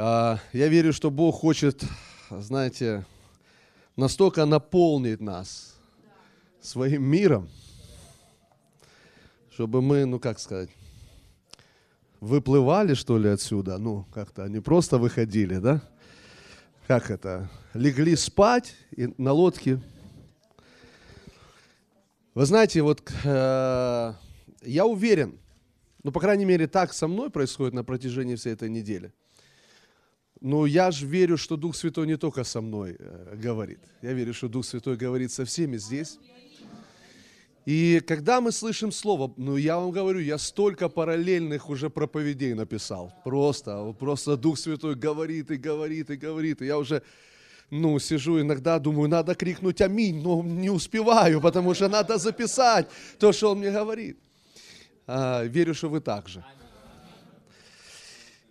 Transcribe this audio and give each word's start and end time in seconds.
А, 0.00 0.38
я 0.52 0.68
верю, 0.68 0.92
что 0.92 1.10
Бог 1.10 1.40
хочет, 1.40 1.82
знаете, 2.30 3.04
настолько 3.96 4.44
наполнить 4.44 5.20
нас 5.20 5.76
своим 6.60 7.02
миром, 7.02 7.48
чтобы 9.50 9.82
мы, 9.82 10.04
ну 10.04 10.20
как 10.20 10.38
сказать, 10.38 10.70
выплывали, 12.20 12.94
что 12.94 13.18
ли, 13.18 13.28
отсюда, 13.28 13.78
ну, 13.78 14.06
как-то, 14.14 14.46
не 14.46 14.60
просто 14.60 14.98
выходили, 14.98 15.56
да? 15.56 15.82
Как 16.86 17.10
это? 17.10 17.50
Легли 17.74 18.14
спать 18.14 18.76
и 18.92 19.12
на 19.18 19.32
лодке. 19.32 19.80
Вы 22.34 22.46
знаете, 22.46 22.82
вот 22.82 23.02
э, 23.24 24.14
я 24.62 24.86
уверен, 24.86 25.40
ну, 26.04 26.12
по 26.12 26.20
крайней 26.20 26.44
мере, 26.44 26.68
так 26.68 26.92
со 26.92 27.08
мной 27.08 27.30
происходит 27.30 27.74
на 27.74 27.82
протяжении 27.82 28.36
всей 28.36 28.52
этой 28.52 28.70
недели. 28.70 29.12
Но 30.40 30.66
я 30.66 30.90
же 30.90 31.06
верю, 31.06 31.36
что 31.36 31.56
Дух 31.56 31.74
Святой 31.74 32.06
не 32.06 32.16
только 32.16 32.44
со 32.44 32.60
мной 32.60 32.96
э, 32.98 33.36
говорит. 33.36 33.80
Я 34.02 34.12
верю, 34.12 34.32
что 34.34 34.48
Дух 34.48 34.64
Святой 34.64 34.96
говорит 34.96 35.32
со 35.32 35.44
всеми 35.44 35.78
здесь. 35.78 36.18
И 37.66 38.00
когда 38.06 38.40
мы 38.40 38.52
слышим 38.52 38.92
слово, 38.92 39.30
ну 39.36 39.56
я 39.56 39.76
вам 39.76 39.90
говорю, 39.90 40.20
я 40.20 40.38
столько 40.38 40.88
параллельных 40.88 41.68
уже 41.68 41.90
проповедей 41.90 42.54
написал. 42.54 43.12
Просто, 43.24 43.94
просто 43.98 44.36
Дух 44.36 44.58
Святой 44.58 44.94
говорит 44.94 45.50
и 45.50 45.56
говорит 45.56 46.08
и 46.10 46.16
говорит. 46.16 46.62
И 46.62 46.66
я 46.66 46.78
уже, 46.78 47.02
ну, 47.68 47.98
сижу 47.98 48.40
иногда, 48.40 48.78
думаю, 48.78 49.10
надо 49.10 49.34
крикнуть 49.34 49.82
аминь, 49.82 50.22
но 50.22 50.42
не 50.42 50.70
успеваю, 50.70 51.40
потому 51.40 51.74
что 51.74 51.88
надо 51.88 52.16
записать 52.16 52.86
то, 53.18 53.32
что 53.32 53.50
Он 53.50 53.58
мне 53.58 53.70
говорит. 53.70 54.18
А, 55.06 55.42
верю, 55.44 55.74
что 55.74 55.88
вы 55.90 56.00
так 56.00 56.28
же. 56.28 56.44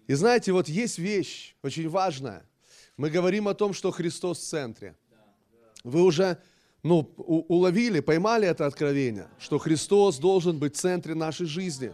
И 0.07 0.13
знаете, 0.13 0.53
вот 0.53 0.70
есть 0.70 0.97
вещь 0.97 1.55
очень 1.61 1.89
важная. 1.89 2.43
Мы 2.95 3.09
говорим 3.09 3.47
о 3.47 3.53
том, 3.53 3.73
что 3.73 3.91
Христос 3.91 4.39
в 4.39 4.43
центре. 4.43 4.95
Вы 5.83 6.02
уже 6.02 6.41
ну, 6.81 7.14
уловили, 7.17 7.99
поймали 7.99 8.47
это 8.47 8.66
откровение, 8.66 9.27
что 9.39 9.58
Христос 9.58 10.17
должен 10.17 10.58
быть 10.58 10.75
в 10.75 10.80
центре 10.80 11.14
нашей 11.14 11.45
жизни. 11.45 11.91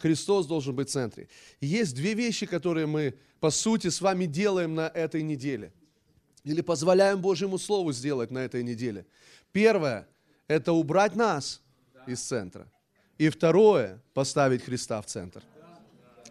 Христос 0.00 0.46
должен 0.46 0.76
быть 0.76 0.90
в 0.90 0.92
центре. 0.92 1.28
И 1.60 1.66
есть 1.66 1.94
две 1.94 2.12
вещи, 2.12 2.44
которые 2.44 2.86
мы, 2.86 3.14
по 3.40 3.50
сути, 3.50 3.88
с 3.88 4.02
вами 4.02 4.26
делаем 4.26 4.74
на 4.74 4.88
этой 4.88 5.22
неделе. 5.22 5.72
Или 6.44 6.60
позволяем 6.60 7.22
Божьему 7.22 7.58
Слову 7.58 7.92
сделать 7.92 8.30
на 8.30 8.40
этой 8.40 8.62
неделе. 8.62 9.06
Первое– 9.50 10.06
это 10.46 10.74
убрать 10.74 11.16
нас 11.16 11.62
из 12.06 12.20
центра. 12.20 12.70
И 13.16 13.30
второе– 13.30 14.02
поставить 14.12 14.62
Христа 14.62 15.00
в 15.00 15.06
центр. 15.06 15.42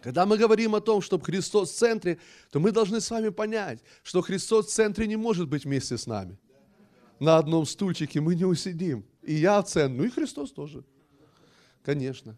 Когда 0.04 0.26
мы 0.26 0.36
говорим 0.36 0.74
о 0.74 0.82
том, 0.82 1.00
чтобы 1.00 1.24
Христос 1.24 1.70
в 1.70 1.76
центре, 1.76 2.18
то 2.50 2.60
мы 2.60 2.72
должны 2.72 3.00
с 3.00 3.10
вами 3.10 3.30
понять, 3.30 3.80
что 4.02 4.20
Христос 4.20 4.66
в 4.66 4.70
центре 4.70 5.06
не 5.06 5.16
может 5.16 5.48
быть 5.48 5.64
вместе 5.64 5.96
с 5.96 6.06
нами. 6.06 6.38
На 7.20 7.38
одном 7.38 7.64
стульчике 7.64 8.20
мы 8.20 8.34
не 8.34 8.44
усидим. 8.44 9.06
И 9.22 9.32
я 9.32 9.62
в 9.62 9.66
центре, 9.66 9.96
ну 9.96 10.04
и 10.04 10.10
Христос 10.10 10.52
тоже. 10.52 10.84
Конечно. 11.82 12.36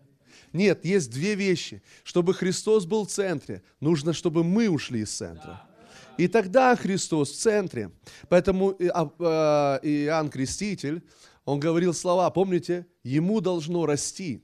Нет, 0.53 0.85
есть 0.85 1.11
две 1.11 1.35
вещи. 1.35 1.83
Чтобы 2.05 2.35
Христос 2.35 2.87
был 2.87 3.05
в 3.05 3.11
центре, 3.11 3.65
нужно, 3.81 4.13
чтобы 4.13 4.45
мы 4.45 4.69
ушли 4.69 5.01
из 5.01 5.11
центра. 5.11 5.61
И 6.19 6.29
тогда 6.29 6.77
Христос 6.77 7.33
в 7.33 7.37
центре. 7.37 7.91
Поэтому 8.29 8.77
а, 8.95 9.11
а, 9.19 9.81
Иоанн 9.83 10.31
Креститель, 10.31 11.03
он 11.45 11.59
говорил 11.59 11.93
слова, 11.93 12.31
помните, 12.31 12.87
ему 13.03 13.41
должно 13.41 13.87
расти, 13.87 14.41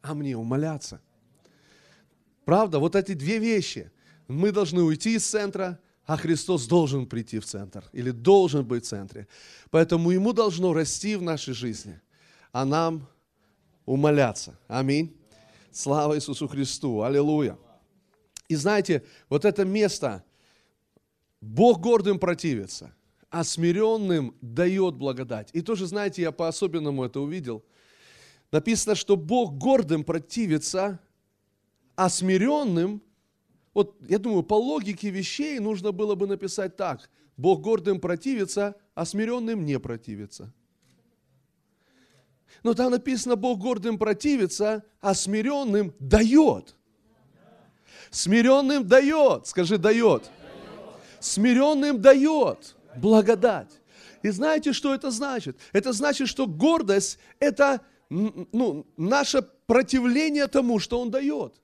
а 0.00 0.14
мне 0.14 0.34
умоляться. 0.34 1.02
Правда, 2.44 2.78
вот 2.78 2.96
эти 2.96 3.14
две 3.14 3.38
вещи. 3.38 3.90
Мы 4.28 4.52
должны 4.52 4.82
уйти 4.82 5.14
из 5.14 5.26
центра, 5.26 5.78
а 6.04 6.16
Христос 6.16 6.66
должен 6.66 7.06
прийти 7.06 7.38
в 7.38 7.44
центр 7.44 7.84
или 7.92 8.10
должен 8.10 8.64
быть 8.64 8.84
в 8.84 8.88
центре. 8.88 9.28
Поэтому 9.70 10.10
Ему 10.10 10.32
должно 10.32 10.72
расти 10.72 11.16
в 11.16 11.22
нашей 11.22 11.54
жизни, 11.54 12.00
а 12.50 12.64
нам 12.64 13.06
умоляться. 13.86 14.58
Аминь. 14.68 15.16
Слава 15.70 16.16
Иисусу 16.16 16.48
Христу. 16.48 17.02
Аллилуйя. 17.02 17.56
И 18.48 18.54
знаете, 18.54 19.04
вот 19.28 19.44
это 19.44 19.64
место, 19.64 20.24
Бог 21.40 21.80
гордым 21.80 22.18
противится, 22.18 22.94
а 23.30 23.44
смиренным 23.44 24.36
дает 24.40 24.94
благодать. 24.94 25.48
И 25.52 25.62
тоже, 25.62 25.86
знаете, 25.86 26.22
я 26.22 26.32
по-особенному 26.32 27.04
это 27.04 27.20
увидел. 27.20 27.64
Написано, 28.50 28.94
что 28.94 29.16
Бог 29.16 29.54
гордым 29.54 30.04
противится, 30.04 31.00
а 31.96 32.08
смиренным, 32.08 33.02
вот 33.74 33.96
я 34.08 34.18
думаю, 34.18 34.42
по 34.42 34.54
логике 34.54 35.10
вещей 35.10 35.58
нужно 35.58 35.92
было 35.92 36.14
бы 36.14 36.26
написать 36.26 36.76
так. 36.76 37.08
Бог 37.36 37.62
гордым 37.62 38.00
противится, 38.00 38.76
а 38.94 39.04
смиренным 39.04 39.64
не 39.64 39.78
противится. 39.78 40.52
Но 42.62 42.74
там 42.74 42.92
написано, 42.92 43.36
Бог 43.36 43.58
гордым 43.58 43.98
противится, 43.98 44.84
а 45.00 45.14
смиренным 45.14 45.94
дает. 45.98 46.76
Смиренным 48.10 48.86
дает, 48.86 49.46
скажи, 49.46 49.78
дает. 49.78 50.30
Смиренным 51.18 52.00
дает 52.00 52.76
благодать. 52.96 53.80
И 54.22 54.28
знаете, 54.28 54.72
что 54.72 54.94
это 54.94 55.10
значит? 55.10 55.56
Это 55.72 55.92
значит, 55.92 56.28
что 56.28 56.46
гордость– 56.46 57.18
это 57.40 57.80
ну, 58.08 58.86
наше 58.96 59.42
противление 59.66 60.46
тому, 60.46 60.78
что 60.78 61.00
Он 61.00 61.10
дает. 61.10 61.54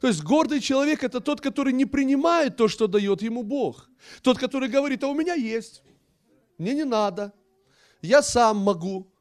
То 0.00 0.08
есть 0.08 0.22
гордый 0.22 0.60
человек– 0.60 1.02
это 1.04 1.20
тот, 1.20 1.40
который 1.40 1.72
не 1.72 1.84
принимает 1.84 2.56
то, 2.56 2.68
что 2.68 2.86
дает 2.86 3.22
ему 3.22 3.42
Бог. 3.42 3.88
Тот, 4.22 4.38
который 4.38 4.68
говорит, 4.68 5.04
а 5.04 5.08
у 5.08 5.14
меня 5.14 5.34
есть, 5.34 5.82
мне 6.58 6.74
не 6.74 6.84
надо, 6.84 7.32
я 8.02 8.22
сам 8.22 8.58
могу, 8.58 9.12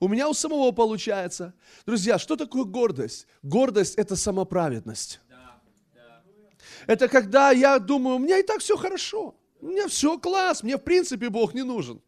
у 0.00 0.08
меня 0.08 0.28
у 0.28 0.34
самого 0.34 0.72
получается. 0.72 1.54
Друзья, 1.86 2.18
что 2.18 2.36
такое 2.36 2.64
гордость? 2.64 3.26
Гордость– 3.42 3.94
это 3.96 4.16
самоправедность. 4.16 5.20
Это 6.86 7.08
когда 7.08 7.52
я 7.52 7.78
думаю, 7.78 8.16
у 8.16 8.18
меня 8.18 8.38
и 8.38 8.42
так 8.42 8.60
все 8.60 8.76
хорошо, 8.76 9.36
у 9.60 9.66
меня 9.66 9.86
все 9.86 10.18
класс, 10.18 10.62
мне 10.62 10.76
в 10.76 10.82
принципе 10.82 11.28
Бог 11.28 11.54
не 11.54 11.62
нужен. 11.62 12.02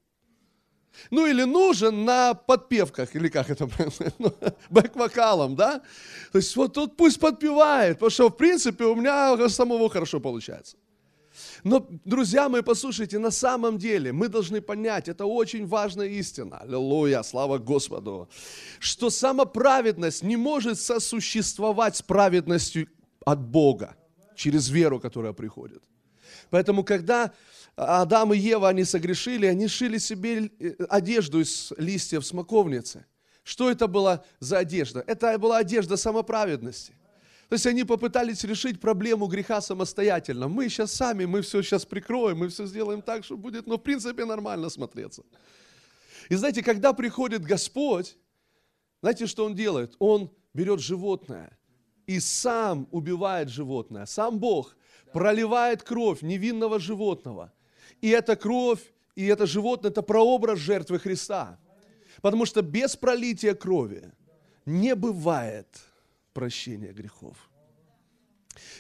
Ну 1.11 1.27
или 1.27 1.45
нужен 1.45 2.05
на 2.05 2.35
подпевках, 2.35 3.15
или 3.15 3.29
как 3.29 3.51
это 3.51 3.69
ну, 4.19 4.33
бэк-вокалом, 4.71 5.55
да? 5.57 5.83
То 6.33 6.39
есть 6.39 6.57
вот 6.57 6.75
тут 6.75 6.97
пусть 6.97 7.21
подпевает, 7.21 7.97
потому 7.97 8.11
что 8.11 8.29
в 8.29 8.37
принципе 8.37 8.85
у 8.85 8.95
меня 8.95 9.49
самого 9.49 9.89
хорошо 9.91 10.21
получается. 10.21 10.77
Но, 11.65 11.87
друзья 12.05 12.49
мои, 12.49 12.63
послушайте, 12.63 13.19
на 13.19 13.31
самом 13.31 13.79
деле 13.79 14.13
мы 14.13 14.29
должны 14.29 14.61
понять, 14.61 15.09
это 15.09 15.27
очень 15.27 15.67
важная 15.67 16.07
истина, 16.07 16.59
аллилуйя, 16.59 17.23
слава 17.23 17.59
Господу, 17.59 18.29
что 18.79 19.11
самоправедность 19.11 20.23
не 20.23 20.37
может 20.37 20.79
сосуществовать 20.79 21.97
с 21.97 22.03
праведностью 22.03 22.89
от 23.25 23.41
Бога 23.41 23.97
через 24.37 24.69
веру, 24.69 25.01
которая 25.01 25.33
приходит. 25.33 25.83
Поэтому, 26.51 26.85
когда 26.85 27.33
Адам 27.77 28.33
и 28.33 28.39
Ева, 28.39 28.69
они 28.69 28.85
согрешили, 28.85 29.47
они 29.47 29.67
шили 29.67 29.99
себе 29.99 30.47
э, 30.47 30.75
одежду 30.89 31.41
из 31.41 31.73
листьев 31.77 32.25
смоковницы. 32.25 33.05
Что 33.43 33.71
это 33.71 33.89
была 33.89 34.25
за 34.39 34.59
одежда? 34.59 35.03
Это 35.07 35.37
была 35.39 35.59
одежда 35.59 35.97
самоправедности. 35.97 36.93
То 37.49 37.55
есть 37.55 37.67
они 37.67 37.85
попытались 37.85 38.45
решить 38.45 38.81
проблему 38.81 39.27
греха 39.27 39.61
самостоятельно. 39.61 40.49
Мы 40.49 40.69
сейчас 40.69 40.93
сами, 40.93 41.25
мы 41.25 41.43
все 41.43 41.63
сейчас 41.63 41.85
прикроем, 41.85 42.39
мы 42.39 42.49
все 42.49 42.65
сделаем 42.65 43.03
так, 43.03 43.25
что 43.25 43.37
будет, 43.37 43.67
ну, 43.67 43.77
в 43.77 43.83
принципе, 43.83 44.25
нормально 44.25 44.71
смотреться. 44.71 45.23
И 46.31 46.37
знаете, 46.37 46.63
когда 46.63 46.93
приходит 46.93 47.43
Господь, 47.43 48.17
знаете, 49.03 49.27
что 49.27 49.45
Он 49.45 49.55
делает? 49.55 49.95
Он 49.99 50.31
берет 50.55 50.81
животное 50.81 51.59
и 52.07 52.19
сам 52.21 52.89
убивает 52.93 53.51
животное. 53.51 54.07
Сам 54.07 54.39
Бог 54.39 54.77
проливает 55.13 55.83
кровь 55.83 56.23
невинного 56.23 56.79
животного– 56.79 57.53
и 58.01 58.09
эта 58.09 58.37
кровь, 58.37 58.81
и 59.15 59.27
это 59.27 59.47
животное, 59.47 59.91
это 59.91 60.03
прообраз 60.03 60.59
жертвы 60.59 60.99
Христа. 60.99 61.59
Потому 62.21 62.47
что 62.47 62.63
без 62.63 62.97
пролития 62.97 63.55
крови 63.55 64.13
не 64.67 64.95
бывает 64.95 65.67
прощения 66.33 66.93
грехов. 66.93 67.37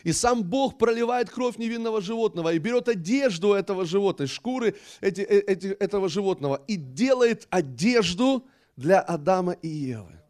И 0.05 0.13
сам 0.13 0.45
Бог 0.45 0.79
проливает 0.79 1.31
кровь 1.31 1.59
невинного 1.59 2.01
животного 2.01 2.53
и 2.53 2.59
берет 2.59 2.89
одежду 2.89 3.53
этого 3.53 3.85
животного, 3.85 4.29
шкуры 4.29 4.77
эти, 5.01 5.23
э, 5.23 5.41
эти, 5.41 5.67
этого 5.67 6.09
животного 6.09 6.63
и 6.69 6.77
делает 6.77 7.47
одежду 7.51 8.47
для 8.77 9.01
Адама 9.01 9.53
и 9.53 9.69
Евы. 9.69 10.21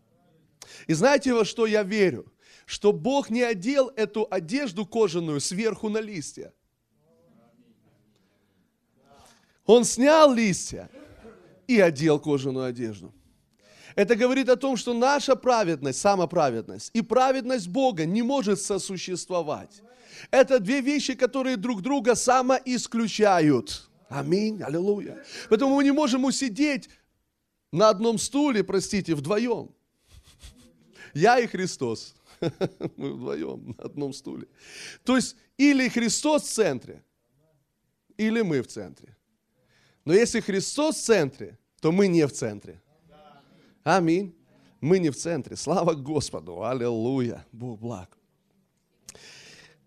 И 0.86 0.94
знаете, 0.94 1.34
во 1.34 1.44
что 1.44 1.66
я 1.66 1.82
верю? 1.82 2.32
Что 2.66 2.92
Бог 2.92 3.30
не 3.30 3.42
одел 3.42 3.92
эту 3.96 4.26
одежду 4.30 4.86
кожаную 4.86 5.40
сверху 5.40 5.88
на 5.88 5.98
листья– 5.98 6.52
он 9.66 9.84
снял 9.84 10.32
листья 10.32 10.90
и 11.66 11.80
одел 11.80 12.18
кожаную 12.18 12.66
одежду. 12.66 13.12
Это 13.94 14.16
говорит 14.16 14.48
о 14.48 14.56
том, 14.56 14.76
что 14.76 14.92
наша 14.92 15.36
праведность, 15.36 16.00
самоправедность 16.00 16.90
и 16.94 17.00
праведность 17.00 17.68
Бога 17.68 18.04
не 18.04 18.22
может 18.22 18.60
сосуществовать. 18.60 19.82
Это 20.30 20.58
две 20.58 20.80
вещи, 20.80 21.14
которые 21.14 21.56
друг 21.56 21.80
друга 21.80 22.14
самоисключают. 22.14 23.88
Аминь, 24.08 24.62
аллилуйя. 24.62 25.24
Поэтому 25.48 25.76
мы 25.76 25.84
не 25.84 25.92
можем 25.92 26.24
усидеть 26.24 26.88
на 27.72 27.88
одном 27.88 28.18
стуле, 28.18 28.62
простите, 28.64 29.14
вдвоем. 29.14 29.70
Я 31.14 31.38
и 31.38 31.46
Христос. 31.46 32.14
Мы 32.96 33.12
вдвоем 33.12 33.74
на 33.78 33.84
одном 33.84 34.12
стуле. 34.12 34.48
То 35.04 35.16
есть 35.16 35.36
или 35.56 35.88
Христос 35.88 36.42
в 36.42 36.52
центре, 36.52 37.02
или 38.16 38.42
мы 38.42 38.60
в 38.62 38.66
центре. 38.66 39.16
Но 40.04 40.12
если 40.12 40.40
Христос 40.40 40.96
в 40.96 41.04
центре, 41.04 41.58
то 41.80 41.92
мы 41.92 42.08
не 42.08 42.26
в 42.26 42.32
центре. 42.32 42.80
Аминь. 43.82 44.34
Мы 44.80 44.98
не 44.98 45.10
в 45.10 45.16
центре. 45.16 45.56
Слава 45.56 45.94
Господу. 45.94 46.62
Аллилуйя. 46.62 47.46
Бог 47.52 47.80
благ. 47.80 48.18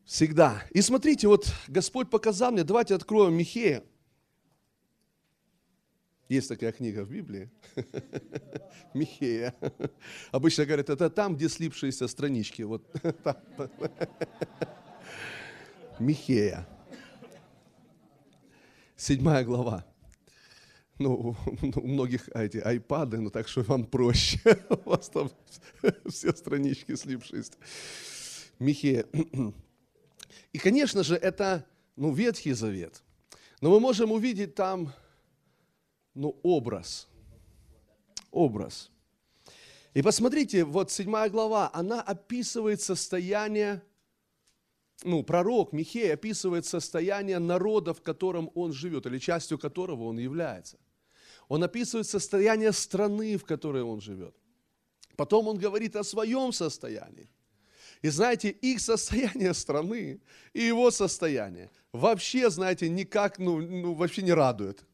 Всегда. 0.06 0.64
И 0.72 0.82
смотрите, 0.82 1.28
вот 1.28 1.52
Господь 1.68 2.10
показал 2.10 2.52
мне, 2.52 2.64
давайте 2.64 2.96
откроем 2.96 3.34
Михея. 3.34 3.84
Есть 6.30 6.50
такая 6.50 6.72
книга 6.72 7.04
в 7.04 7.12
Библии. 7.12 7.50
Михея. 8.94 9.54
Обычно 10.32 10.66
говорят, 10.66 10.90
это 10.90 11.10
там, 11.10 11.36
где 11.36 11.48
слипшиеся 11.48 12.08
странички. 12.08 12.64
Вот 12.64 12.84
Михея. 16.00 16.68
Седьмая 18.96 19.46
глава. 19.46 19.86
Ну, 21.00 21.36
у 21.76 21.88
многих 21.88 22.28
эти 22.30 22.58
айпады, 22.58 23.20
ну 23.20 23.30
так 23.30 23.48
что 23.48 23.62
вам 23.62 23.86
проще. 23.86 24.40
У 24.70 24.90
вас 24.90 25.10
там 25.10 25.30
все 26.10 26.34
странички 26.34 26.96
слипшиеся. 26.96 27.54
Михея. 28.60 29.06
И, 30.54 30.58
конечно 30.58 31.04
же, 31.04 31.16
это 31.16 31.66
ну, 31.96 32.12
Ветхий 32.12 32.54
Завет. 32.54 33.04
Но 33.62 33.70
мы 33.70 33.80
можем 33.80 34.12
увидеть 34.12 34.56
там 34.56 34.92
ну, 36.16 36.40
образ. 36.42 37.08
Образ. 38.32 38.90
И 39.94 40.02
посмотрите, 40.02 40.64
вот 40.64 40.92
седьмая 40.92 41.30
глава, 41.30 41.70
она 41.74 42.02
описывает 42.02 42.82
состояние, 42.82 43.82
ну, 45.04 45.24
пророк 45.24 45.74
Михей 45.74 46.14
описывает 46.14 46.66
состояние 46.66 47.40
народа, 47.40 47.94
в 47.94 48.02
котором 48.02 48.52
он 48.56 48.74
живет, 48.74 49.06
или 49.06 49.20
частью 49.20 49.60
которого 49.60 50.06
он 50.06 50.18
является. 50.18 50.78
Он 51.48 51.64
описывает 51.64 52.08
состояние 52.08 52.72
страны, 52.72 53.38
в 53.38 53.46
которой 53.46 53.84
он 53.84 54.02
живет. 54.02 54.36
Потом 55.16 55.48
он 55.48 55.58
говорит 55.58 55.96
о 55.96 56.04
своем 56.04 56.52
состоянии. 56.52 57.30
И 58.02 58.10
знаете, 58.10 58.50
их 58.50 58.80
состояние 58.80 59.54
страны 59.54 60.20
и 60.54 60.62
его 60.62 60.92
состояние 60.92 61.70
вообще, 61.92 62.50
знаете, 62.50 62.90
никак, 62.90 63.40
ну, 63.40 63.62
ну 63.62 63.94
вообще 63.94 64.22
не 64.22 64.34
радует. 64.34 64.86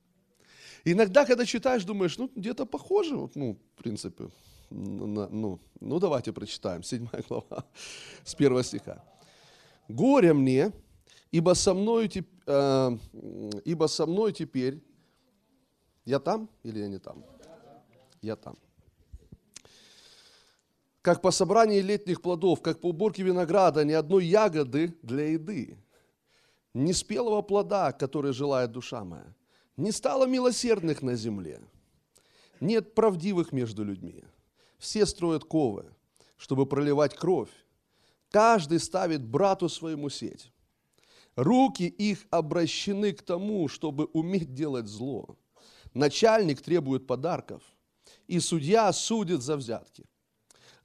Иногда, 0.86 1.26
когда 1.26 1.46
читаешь, 1.46 1.84
думаешь, 1.84 2.18
ну, 2.18 2.30
где-то 2.36 2.66
похоже, 2.66 3.16
вот, 3.16 3.36
ну, 3.36 3.58
в 3.76 3.84
принципе, 3.84 4.30
на, 4.70 5.28
ну, 5.30 5.60
ну, 5.80 6.00
давайте 6.00 6.32
прочитаем, 6.32 6.84
7 6.84 7.08
глава, 7.28 7.66
с 8.24 8.36
первого 8.36 8.64
стиха. 8.64 9.04
«Горе 9.90 10.34
мне, 10.34 10.72
ибо 11.32 11.56
со 11.56 11.74
мной, 11.74 12.10
э, 12.46 12.98
ибо 13.66 13.88
со 13.88 14.06
мной 14.06 14.34
теперь...» 14.34 14.82
Я 16.06 16.20
там 16.20 16.50
или 16.64 16.80
я 16.80 16.88
не 16.88 17.00
там? 17.00 17.24
Я 18.22 18.36
там. 18.36 18.58
Как 21.02 21.22
по 21.22 21.32
собрании 21.32 21.82
летних 21.82 22.22
плодов, 22.22 22.62
как 22.62 22.80
по 22.80 22.88
уборке 22.88 23.24
винограда, 23.24 23.84
ни 23.84 23.92
одной 23.92 24.26
ягоды 24.26 24.98
для 25.02 25.30
еды, 25.32 25.78
ни 26.74 26.94
спелого 26.94 27.42
плода, 27.42 27.92
который 27.92 28.34
желает 28.34 28.72
душа 28.72 29.04
моя. 29.04 29.34
Не 29.76 29.92
стало 29.92 30.26
милосердных 30.26 31.02
на 31.02 31.16
земле. 31.16 31.60
Нет 32.60 32.96
правдивых 32.96 33.52
между 33.52 33.84
людьми. 33.84 34.24
Все 34.78 35.06
строят 35.06 35.44
ковы, 35.44 35.86
чтобы 36.38 36.66
проливать 36.66 37.16
кровь. 37.16 37.52
Каждый 38.30 38.80
ставит 38.80 39.24
брату 39.26 39.70
своему 39.70 40.10
сеть. 40.10 40.52
Руки 41.36 41.84
их 41.84 42.26
обращены 42.30 43.12
к 43.12 43.24
тому, 43.24 43.68
чтобы 43.68 44.06
уметь 44.06 44.54
делать 44.54 44.88
зло. 44.88 45.36
Начальник 45.94 46.62
требует 46.62 47.06
подарков, 47.06 47.62
и 48.28 48.40
судья 48.40 48.92
судит 48.94 49.42
за 49.42 49.58
взятки. 49.58 50.06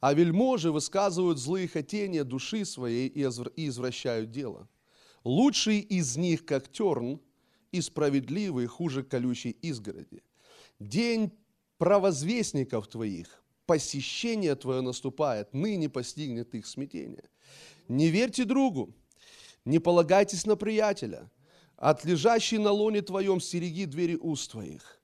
А 0.00 0.14
вельможи 0.14 0.70
высказывают 0.70 1.38
злые 1.38 1.66
хотения 1.66 2.24
души 2.24 2.64
своей 2.64 3.08
и 3.08 3.22
извращают 3.22 4.30
дело. 4.30 4.68
Лучший 5.24 5.80
из 5.80 6.16
них, 6.16 6.44
как 6.44 6.70
терн, 6.70 7.20
и 7.72 7.80
справедливый 7.80 8.66
хуже 8.66 9.02
колючей 9.02 9.50
изгороди. 9.50 10.22
День 10.78 11.32
правозвестников 11.76 12.88
твоих, 12.88 13.42
посещение 13.66 14.54
твое 14.54 14.80
наступает, 14.80 15.52
ныне 15.52 15.88
постигнет 15.88 16.54
их 16.54 16.66
смятение. 16.66 17.28
Не 17.88 18.08
верьте 18.08 18.44
другу, 18.44 18.94
не 19.64 19.78
полагайтесь 19.78 20.46
на 20.46 20.56
приятеля, 20.56 21.30
от 21.76 22.04
лежащей 22.04 22.58
на 22.58 22.70
лоне 22.70 23.02
твоем 23.02 23.40
стереги 23.40 23.84
двери 23.84 24.16
уст 24.16 24.50
твоих. 24.50 24.97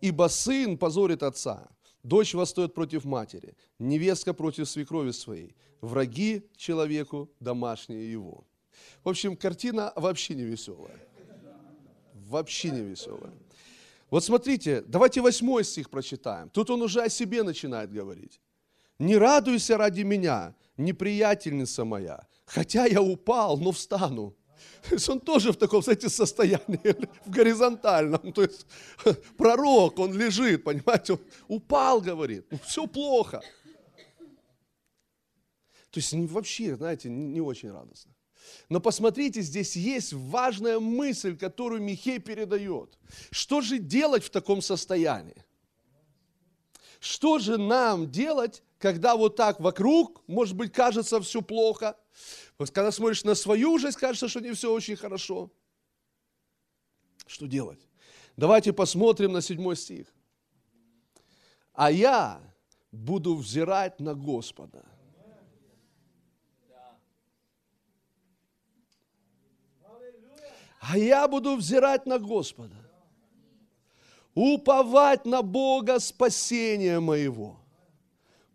Ибо 0.00 0.28
сын 0.28 0.78
позорит 0.78 1.22
отца, 1.22 1.68
дочь 2.02 2.34
восстает 2.34 2.74
против 2.74 3.04
матери, 3.04 3.54
невестка 3.78 4.34
против 4.34 4.68
свекрови 4.68 5.12
своей, 5.12 5.54
враги 5.80 6.48
человеку 6.56 7.30
домашние 7.40 8.10
его. 8.10 8.44
В 9.04 9.08
общем, 9.08 9.36
картина 9.36 9.92
вообще 9.96 10.34
не 10.34 10.44
веселая 10.44 11.10
вообще 12.30 12.70
не 12.70 12.80
веселая. 12.80 13.32
Вот 14.10 14.24
смотрите, 14.24 14.82
давайте 14.86 15.20
восьмой 15.20 15.64
стих 15.64 15.90
прочитаем. 15.90 16.48
Тут 16.48 16.70
он 16.70 16.82
уже 16.82 17.02
о 17.02 17.08
себе 17.08 17.42
начинает 17.42 17.92
говорить. 17.92 18.40
«Не 18.98 19.16
радуйся 19.16 19.76
ради 19.76 20.02
меня, 20.02 20.54
неприятельница 20.76 21.84
моя, 21.84 22.26
хотя 22.44 22.86
я 22.86 23.02
упал, 23.02 23.56
но 23.58 23.72
встану». 23.72 24.36
То 24.88 24.94
есть 24.94 25.08
он 25.08 25.20
тоже 25.20 25.52
в 25.52 25.56
таком, 25.56 25.82
знаете, 25.82 26.08
состоянии, 26.08 26.96
в 27.24 27.30
горизонтальном. 27.30 28.32
То 28.32 28.42
есть 28.42 28.66
пророк, 29.36 29.98
он 29.98 30.16
лежит, 30.16 30.64
понимаете, 30.64 31.14
он 31.14 31.20
упал, 31.48 32.00
говорит, 32.00 32.46
ну, 32.50 32.58
все 32.66 32.86
плохо. 32.86 33.42
То 35.90 35.98
есть 35.98 36.12
вообще, 36.12 36.76
знаете, 36.76 37.10
не 37.10 37.40
очень 37.40 37.70
радостно. 37.70 38.14
Но 38.68 38.80
посмотрите, 38.80 39.42
здесь 39.42 39.76
есть 39.76 40.12
важная 40.12 40.78
мысль, 40.78 41.36
которую 41.36 41.82
Михей 41.82 42.18
передает. 42.18 42.98
Что 43.30 43.60
же 43.60 43.78
делать 43.78 44.24
в 44.24 44.30
таком 44.30 44.62
состоянии? 44.62 45.44
Что 47.00 47.38
же 47.38 47.58
нам 47.58 48.10
делать, 48.10 48.62
когда 48.78 49.16
вот 49.16 49.36
так 49.36 49.58
вокруг, 49.60 50.22
может 50.26 50.54
быть, 50.54 50.72
кажется 50.72 51.20
все 51.20 51.42
плохо? 51.42 51.96
Когда 52.66 52.92
смотришь 52.92 53.24
на 53.24 53.34
свою 53.34 53.78
жизнь, 53.78 53.98
кажется, 53.98 54.28
что 54.28 54.40
не 54.40 54.52
все 54.52 54.72
очень 54.72 54.96
хорошо. 54.96 55.50
Что 57.26 57.46
делать? 57.46 57.80
Давайте 58.36 58.72
посмотрим 58.72 59.32
на 59.32 59.40
седьмой 59.40 59.76
стих. 59.76 60.06
А 61.72 61.90
я 61.90 62.40
буду 62.92 63.36
взирать 63.36 64.00
на 64.00 64.14
Господа– 64.14 64.84
а 70.80 70.96
я 70.96 71.28
буду 71.28 71.56
взирать 71.56 72.06
на 72.06 72.18
Господа, 72.18 72.76
уповать 74.34 75.26
на 75.26 75.42
Бога 75.42 76.00
спасения 76.00 76.98
моего. 77.00 77.60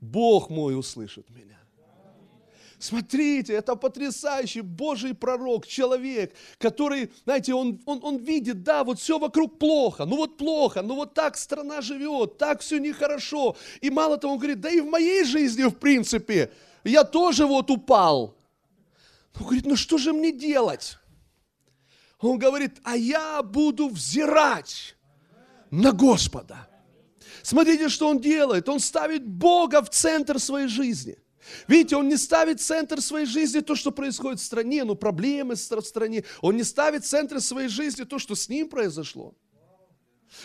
Бог 0.01 0.49
мой 0.49 0.77
услышит 0.77 1.29
меня. 1.29 1.59
Смотрите, 2.79 3.53
это 3.53 3.75
потрясающий 3.75 4.61
Божий 4.61 5.13
пророк, 5.13 5.65
человек, 5.65 6.35
который, 6.57 7.11
знаете, 7.23 7.53
он, 7.53 7.81
он, 7.85 7.99
он 8.03 8.17
видит, 8.17 8.63
да, 8.63 8.83
вот 8.83 8.99
все 8.99 9.17
вокруг 9.17 9.57
плохо, 9.57 10.05
ну 10.05 10.17
вот 10.17 10.37
плохо, 10.37 10.81
ну 10.81 10.95
вот 10.95 11.13
так 11.13 11.37
страна 11.37 11.81
живет, 11.81 12.37
так 12.37 12.61
все 12.61 12.77
нехорошо. 12.79 13.55
И 13.81 13.89
мало 13.89 14.17
того, 14.17 14.33
он 14.33 14.39
говорит, 14.39 14.59
да 14.59 14.69
и 14.69 14.81
в 14.81 14.87
моей 14.87 15.23
жизни, 15.23 15.63
в 15.63 15.75
принципе, 15.75 16.51
я 16.83 17.03
тоже 17.03 17.45
вот 17.45 17.71
упал. 17.71 18.35
Он 19.39 19.45
говорит, 19.45 19.65
ну 19.65 19.75
что 19.75 19.97
же 19.97 20.13
мне 20.13 20.31
делать? 20.31 20.97
Он 22.19 22.37
говорит, 22.37 22.73
а 22.83 22.95
я 22.95 23.41
буду 23.41 23.89
взирать 23.89 24.95
на 25.71 25.91
Господа. 25.91 26.67
Смотрите, 27.41 27.89
что 27.89 28.07
он 28.07 28.19
делает. 28.19 28.67
Он 28.69 28.79
ставит 28.79 29.25
Бога 29.25 29.81
в 29.81 29.89
центр 29.89 30.39
своей 30.39 30.67
жизни. 30.67 31.17
Видите, 31.67 31.95
он 31.95 32.07
не 32.07 32.17
ставит 32.17 32.61
центр 32.61 33.01
своей 33.01 33.25
жизни 33.25 33.59
то, 33.59 33.75
что 33.75 33.91
происходит 33.91 34.39
в 34.39 34.43
стране, 34.43 34.83
ну, 34.83 34.95
проблемы 34.95 35.55
в 35.55 35.57
стране. 35.57 36.23
Он 36.41 36.55
не 36.55 36.63
ставит 36.63 37.05
центр 37.05 37.41
своей 37.41 37.67
жизни 37.69 38.03
то, 38.03 38.19
что 38.19 38.35
с 38.35 38.49
ним 38.49 38.69
произошло. 38.69 39.33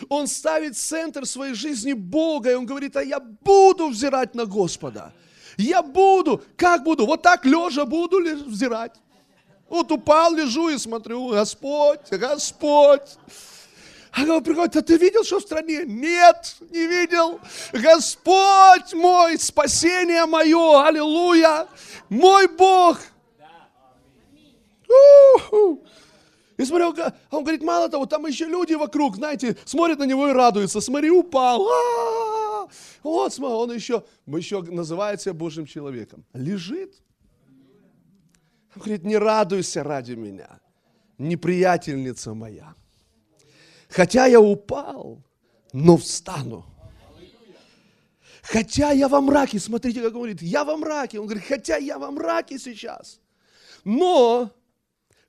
Он 0.09 0.27
ставит 0.27 0.77
центр 0.77 1.27
своей 1.27 1.55
жизни 1.55 1.93
Бога, 1.93 2.53
и 2.53 2.55
он 2.55 2.67
говорит, 2.67 2.97
а 2.97 3.03
я 3.03 3.21
буду 3.21 3.89
взирать 3.89 4.35
на 4.35 4.45
Господа. 4.45 5.13
Я 5.57 5.83
буду. 5.83 6.43
Как 6.57 6.85
буду? 6.85 7.07
Вот 7.07 7.23
так 7.23 7.45
лежа 7.45 7.85
буду 7.85 8.19
взирать. 8.47 8.95
Вот 9.69 9.91
упал, 9.93 10.35
лежу 10.35 10.69
и 10.69 10.79
смотрю, 10.79 11.29
Господь, 11.29 12.01
Господь. 12.11 13.19
А 14.13 14.23
он 14.23 14.43
приходит, 14.43 14.77
а 14.77 14.83
ты 14.83 14.97
видел, 14.97 15.25
что 15.25 15.39
в 15.39 15.43
стране? 15.43 15.85
Нет, 15.87 16.57
не 16.71 16.87
видел. 16.87 17.41
Господь 17.73 18.93
мой, 18.95 19.39
спасение 19.39 20.27
мое, 20.27 20.85
аллилуйя, 20.85 21.69
мой 22.09 22.49
Бог. 22.49 22.99
У-ху. 24.89 25.85
И 26.57 26.65
смотрю, 26.65 26.95
а 26.99 27.15
он 27.31 27.45
говорит, 27.45 27.63
мало 27.63 27.89
того, 27.89 28.05
там 28.07 28.27
еще 28.27 28.45
люди 28.45 28.75
вокруг, 28.75 29.17
знаете, 29.17 29.57
смотрят 29.65 29.99
на 29.99 30.05
него 30.05 30.29
и 30.29 30.33
радуются. 30.33 30.81
Смотри, 30.81 31.11
упал. 31.11 31.67
А-а-а! 31.67 32.69
Вот, 33.03 33.33
смотри, 33.33 33.55
он 33.55 33.73
еще, 33.73 34.05
еще 34.27 34.61
называет 34.63 35.23
себя 35.23 35.33
Божьим 35.33 35.67
человеком. 35.67 36.25
Лежит. 36.35 36.95
Он 38.75 38.83
говорит, 38.83 39.05
не 39.05 39.17
радуйся 39.17 39.83
ради 39.83 40.13
меня, 40.13 40.61
неприятельница 41.19 42.35
моя. 42.35 42.75
Хотя 43.91 44.27
я 44.27 44.41
упал, 44.41 45.23
но 45.73 45.97
встану. 45.97 46.65
Хотя 48.43 48.93
я 48.93 49.09
во 49.09 49.21
мраке, 49.21 49.59
смотрите, 49.59 50.01
как 50.01 50.13
он 50.13 50.19
говорит, 50.19 50.43
я 50.43 50.65
во 50.65 50.77
мраке. 50.77 51.21
Он 51.21 51.27
говорит, 51.27 51.45
хотя 51.47 51.77
я 51.77 51.99
во 51.99 52.11
мраке 52.11 52.59
сейчас, 52.59 53.21
но 53.85 54.51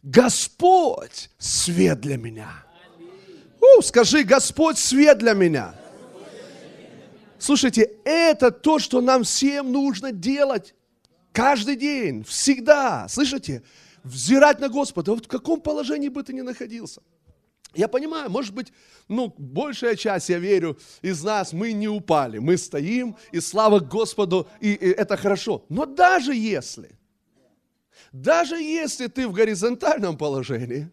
Господь 0.02 1.30
свет 1.38 2.00
для 2.02 2.18
меня. 2.18 2.66
У, 3.60 3.82
скажи, 3.82 4.24
Господь 4.24 4.78
свет 4.78 5.20
для 5.20 5.34
меня. 5.34 5.76
Слушайте, 7.38 7.92
это 8.06 8.52
то, 8.52 8.80
что 8.80 9.02
нам 9.02 9.24
всем 9.24 9.72
нужно 9.72 10.12
делать 10.12 10.76
каждый 11.32 11.76
день, 11.76 12.24
всегда. 12.24 13.08
Слышите? 13.10 13.64
Взирать 14.04 14.60
на 14.60 14.70
Господа. 14.70 15.14
Вот 15.14 15.26
в 15.26 15.28
каком 15.28 15.62
положении 15.62 16.10
бы 16.10 16.24
ты 16.24 16.34
ни 16.34 16.42
находился. 16.42 17.02
Я 17.74 17.88
понимаю, 17.88 18.30
может 18.30 18.54
быть, 18.54 18.74
ну, 19.08 19.34
большая 19.38 19.96
часть, 19.96 20.30
я 20.30 20.40
верю, 20.40 20.78
из 21.02 21.24
нас, 21.24 21.54
мы 21.54 21.72
не 21.72 21.88
упали, 21.88 22.40
мы 22.40 22.58
стоим, 22.58 23.16
и 23.32 23.40
слава 23.40 23.80
Господу, 23.80 24.48
и, 24.60 24.74
и 24.74 24.90
это 24.90 25.16
хорошо. 25.16 25.64
Но 25.70 25.86
даже 25.86 26.36
если, 26.36 27.00
даже 28.12 28.56
если 28.56 29.08
ты 29.08 29.28
в 29.28 29.32
горизонтальном 29.32 30.18
положении, 30.18 30.90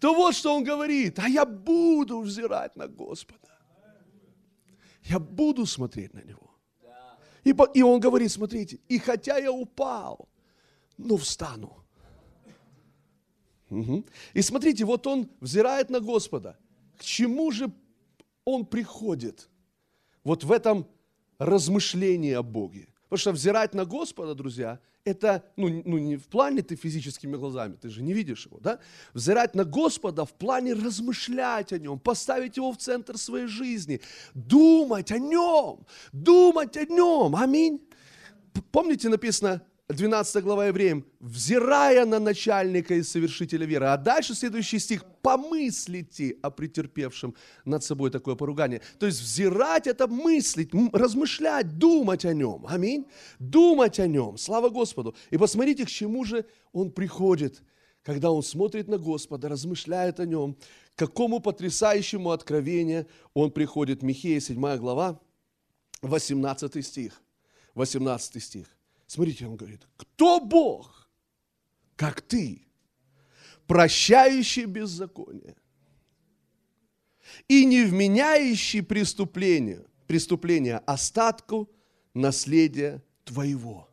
то 0.00 0.14
вот 0.14 0.34
что 0.34 0.56
он 0.56 0.64
говорит, 0.64 1.18
а 1.18 1.28
я 1.28 1.44
буду 1.44 2.20
взирать 2.20 2.76
на 2.76 2.88
Господа. 2.88 3.38
Я 5.02 5.18
буду 5.18 5.66
смотреть 5.66 6.14
на 6.14 6.22
Него. 6.22 6.50
И, 7.44 7.54
и 7.74 7.82
он 7.82 8.00
говорит, 8.00 8.32
смотрите, 8.32 8.80
и 8.88 8.98
хотя 8.98 9.38
я 9.38 9.52
упал, 9.52 10.28
но 10.96 11.16
встану. 11.16 11.85
Угу. 13.70 14.04
И 14.34 14.42
смотрите, 14.42 14.84
вот 14.84 15.06
он 15.06 15.28
взирает 15.40 15.90
на 15.90 16.00
Господа. 16.00 16.56
К 16.98 17.02
чему 17.02 17.50
же 17.50 17.70
он 18.44 18.64
приходит? 18.64 19.48
Вот 20.24 20.44
в 20.44 20.52
этом 20.52 20.86
размышлении 21.38 22.32
о 22.32 22.42
Боге. 22.42 22.88
Потому 23.04 23.18
что 23.18 23.32
взирать 23.32 23.74
на 23.74 23.84
Господа, 23.84 24.34
друзья, 24.34 24.80
это, 25.04 25.44
ну, 25.56 25.82
ну 25.84 25.98
не 25.98 26.16
в 26.16 26.26
плане 26.26 26.62
ты 26.62 26.74
физическими 26.74 27.36
глазами, 27.36 27.76
ты 27.80 27.88
же 27.88 28.02
не 28.02 28.12
видишь 28.12 28.46
его, 28.46 28.58
да? 28.58 28.80
Взирать 29.14 29.54
на 29.54 29.64
Господа 29.64 30.24
в 30.24 30.32
плане 30.32 30.74
размышлять 30.74 31.72
о 31.72 31.78
нем, 31.78 32.00
поставить 32.00 32.56
его 32.56 32.72
в 32.72 32.78
центр 32.78 33.16
своей 33.16 33.46
жизни, 33.46 34.00
думать 34.34 35.12
о 35.12 35.18
нем, 35.18 35.86
думать 36.12 36.76
о 36.76 36.84
нем. 36.84 37.36
Аминь. 37.36 37.80
Помните, 38.72 39.08
написано, 39.08 39.62
12 39.88 40.42
глава 40.42 40.66
Евреям, 40.66 41.04
взирая 41.20 42.04
на 42.06 42.18
начальника 42.18 42.94
и 42.94 43.04
совершителя 43.04 43.64
веры. 43.66 43.86
А 43.86 43.96
дальше 43.96 44.34
следующий 44.34 44.80
стих, 44.80 45.04
помыслите 45.22 46.36
о 46.42 46.50
претерпевшем 46.50 47.36
над 47.64 47.84
собой 47.84 48.10
такое 48.10 48.34
поругание. 48.34 48.82
То 48.98 49.06
есть 49.06 49.20
взирать 49.20 49.86
это 49.86 50.08
мыслить, 50.08 50.70
размышлять, 50.92 51.78
думать 51.78 52.24
о 52.24 52.34
нем. 52.34 52.66
Аминь. 52.68 53.06
Думать 53.38 54.00
о 54.00 54.08
нем. 54.08 54.36
Слава 54.38 54.70
Господу. 54.70 55.14
И 55.30 55.38
посмотрите, 55.38 55.84
к 55.84 55.88
чему 55.88 56.24
же 56.24 56.44
он 56.72 56.90
приходит, 56.90 57.62
когда 58.02 58.32
он 58.32 58.42
смотрит 58.42 58.88
на 58.88 58.98
Господа, 58.98 59.48
размышляет 59.48 60.18
о 60.18 60.26
нем, 60.26 60.56
к 60.96 60.98
какому 60.98 61.38
потрясающему 61.38 62.32
откровению 62.32 63.06
он 63.34 63.52
приходит. 63.52 64.02
Михея 64.02 64.40
7 64.40 64.78
глава, 64.78 65.20
18 66.02 66.84
стих. 66.84 67.22
18 67.74 68.42
стих. 68.42 68.75
Смотрите, 69.06 69.46
он 69.46 69.56
говорит, 69.56 69.86
кто 69.96 70.40
Бог, 70.40 71.08
как 71.94 72.20
ты, 72.20 72.66
прощающий 73.66 74.64
беззаконие 74.64 75.56
и 77.48 77.64
не 77.64 77.84
вменяющий 77.84 78.82
преступление, 78.82 79.84
преступление 80.06 80.78
остатку 80.78 81.70
наследия 82.14 83.02
твоего. 83.24 83.88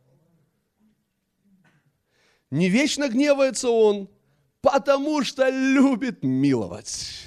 Не 2.51 2.69
вечно 2.69 3.09
гневается 3.09 3.69
он, 3.69 4.09
потому 4.61 5.23
что 5.23 5.49
любит 5.49 6.23
миловать. 6.23 7.25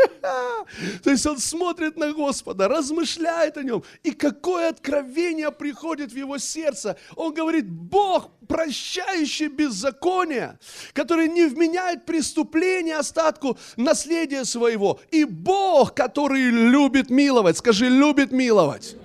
То 1.02 1.10
есть 1.10 1.26
он 1.26 1.38
смотрит 1.38 1.96
на 1.96 2.12
Господа, 2.12 2.68
размышляет 2.68 3.56
о 3.56 3.62
нем. 3.62 3.82
И 4.02 4.12
какое 4.12 4.68
откровение 4.68 5.50
приходит 5.50 6.12
в 6.12 6.16
его 6.16 6.38
сердце. 6.38 6.96
Он 7.16 7.32
говорит, 7.32 7.68
Бог, 7.68 8.30
прощающий 8.48 9.48
беззаконие, 9.48 10.58
который 10.92 11.28
не 11.28 11.46
вменяет 11.46 12.06
преступление 12.06 12.96
остатку 12.96 13.58
наследия 13.76 14.44
своего. 14.44 15.00
И 15.10 15.24
Бог, 15.24 15.94
который 15.94 16.50
любит 16.50 17.10
миловать. 17.10 17.58
Скажи, 17.58 17.88
любит 17.88 18.32
миловать. 18.32 18.96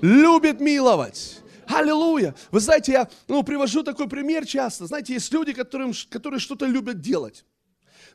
Любит 0.00 0.60
миловать. 0.60 1.40
Аллилуйя. 1.66 2.34
Вы 2.50 2.60
знаете, 2.60 2.92
я 2.92 3.08
ну, 3.26 3.42
привожу 3.42 3.82
такой 3.82 4.08
пример 4.08 4.44
часто. 4.44 4.86
Знаете, 4.86 5.14
есть 5.14 5.32
люди, 5.32 5.52
которым, 5.52 5.92
которые 6.10 6.40
что-то 6.40 6.66
любят 6.66 7.00
делать 7.00 7.44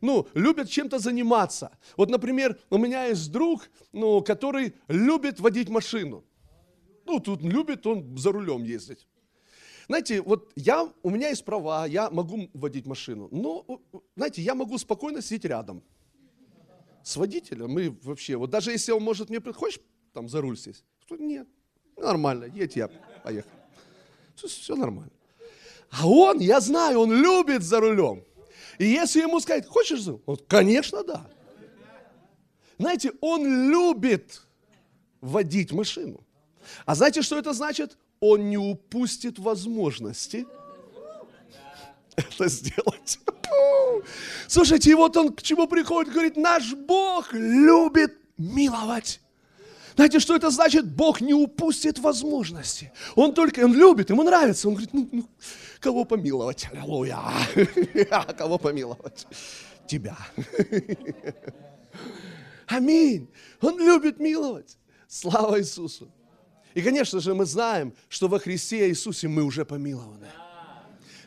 ну, 0.01 0.27
любят 0.33 0.69
чем-то 0.69 0.99
заниматься. 0.99 1.77
Вот, 1.97 2.09
например, 2.09 2.59
у 2.69 2.77
меня 2.77 3.05
есть 3.05 3.31
друг, 3.31 3.69
ну, 3.91 4.21
который 4.21 4.73
любит 4.87 5.39
водить 5.39 5.69
машину. 5.69 6.23
Ну, 7.05 7.19
тут 7.19 7.41
любит 7.41 7.87
он 7.87 8.17
за 8.17 8.31
рулем 8.31 8.63
ездить. 8.63 9.07
Знаете, 9.87 10.21
вот 10.21 10.51
я, 10.55 10.87
у 11.01 11.09
меня 11.09 11.29
есть 11.29 11.43
права, 11.43 11.87
я 11.87 12.11
могу 12.11 12.49
водить 12.53 12.85
машину. 12.85 13.27
Но, 13.31 13.81
знаете, 14.15 14.41
я 14.43 14.53
могу 14.53 14.77
спокойно 14.77 15.21
сидеть 15.21 15.45
рядом 15.45 15.83
с 17.03 17.17
водителем. 17.17 17.71
Мы 17.71 17.97
вообще, 18.03 18.35
вот 18.35 18.51
даже 18.51 18.71
если 18.71 18.91
он 18.91 19.01
может 19.01 19.29
мне, 19.29 19.41
хочешь 19.41 19.79
там 20.13 20.29
за 20.29 20.41
руль 20.41 20.57
сесть? 20.57 20.85
То 21.07 21.15
нет, 21.15 21.47
нормально, 21.97 22.45
едь 22.45 22.75
я, 22.75 22.87
поехал. 23.23 23.49
Все, 24.35 24.47
все 24.47 24.75
нормально. 24.75 25.11
А 25.89 26.07
он, 26.07 26.37
я 26.39 26.59
знаю, 26.59 26.99
он 26.99 27.11
любит 27.11 27.63
за 27.63 27.79
рулем. 27.79 28.23
И 28.79 28.85
если 28.85 29.21
ему 29.21 29.39
сказать, 29.39 29.67
хочешь 29.67 30.01
зуб? 30.01 30.27
Он, 30.27 30.37
конечно, 30.47 31.03
да. 31.03 31.27
Знаете, 32.79 33.11
он 33.21 33.69
любит 33.69 34.41
водить 35.21 35.71
машину. 35.71 36.23
А 36.85 36.95
знаете, 36.95 37.21
что 37.21 37.37
это 37.37 37.53
значит? 37.53 37.97
Он 38.19 38.49
не 38.49 38.57
упустит 38.57 39.37
возможности 39.37 40.47
это 42.19 42.47
сделать. 42.49 43.19
Слушайте, 44.47 44.91
и 44.91 44.93
вот 44.93 45.15
он 45.17 45.33
к 45.33 45.41
чему 45.41 45.67
приходит, 45.67 46.13
говорит, 46.13 46.37
наш 46.37 46.73
Бог 46.73 47.33
любит 47.33 48.17
миловать. 48.37 49.21
Знаете, 49.95 50.19
что 50.19 50.35
это 50.35 50.49
значит? 50.49 50.85
Бог 50.85 51.21
не 51.21 51.33
упустит 51.33 51.99
возможности. 51.99 52.91
Он 53.15 53.33
только, 53.33 53.61
он 53.61 53.73
любит, 53.73 54.09
ему 54.09 54.23
нравится. 54.23 54.67
Он 54.67 54.75
говорит, 54.75 54.93
ну, 54.93 55.09
ну 55.11 55.29
кого 55.79 56.05
помиловать? 56.05 56.67
Аллилуйя. 56.71 57.19
Кого 58.37 58.57
помиловать? 58.57 59.27
Тебя. 59.87 60.17
Аминь. 62.67 63.29
Он 63.61 63.79
любит 63.79 64.19
миловать. 64.19 64.77
Слава 65.07 65.59
Иисусу. 65.59 66.11
И, 66.75 66.81
конечно 66.81 67.19
же, 67.19 67.33
мы 67.33 67.45
знаем, 67.45 67.93
что 68.09 68.27
во 68.27 68.39
Христе 68.39 68.89
Иисусе 68.89 69.27
мы 69.27 69.43
уже 69.43 69.65
помилованы. 69.65 70.27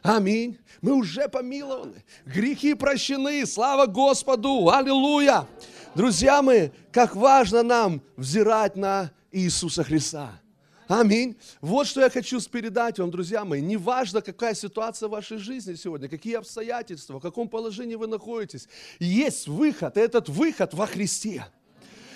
Аминь. 0.03 0.59
Мы 0.81 0.95
уже 0.95 1.29
помилованы. 1.29 2.05
Грехи 2.27 2.75
прощены. 2.75 3.47
Слава 3.47 3.87
Господу. 3.87 4.71
Аллилуйя. 4.71 5.47
Друзья 5.95 6.41
мои, 6.41 6.71
как 6.91 7.15
важно 7.15 7.63
нам 7.63 8.01
взирать 8.17 8.77
на 8.77 9.11
Иисуса 9.31 9.85
Христа. 9.85 10.41
Аминь. 10.89 11.37
Вот 11.61 11.87
что 11.87 12.01
я 12.01 12.09
хочу 12.09 12.41
передать 12.41 12.99
вам, 12.99 13.11
друзья 13.11 13.45
мои. 13.45 13.61
Неважно, 13.61 14.23
какая 14.23 14.55
ситуация 14.55 15.09
в 15.09 15.13
вашей 15.13 15.37
жизни 15.37 15.75
сегодня, 15.75 16.09
какие 16.09 16.37
обстоятельства, 16.37 17.19
в 17.19 17.23
каком 17.23 17.47
положении 17.47 17.95
вы 17.95 18.07
находитесь. 18.07 18.69
Есть 18.99 19.49
выход, 19.49 19.99
и 19.99 20.01
этот 20.01 20.31
выход 20.31 20.73
во 20.73 20.87
Христе. 20.87 21.45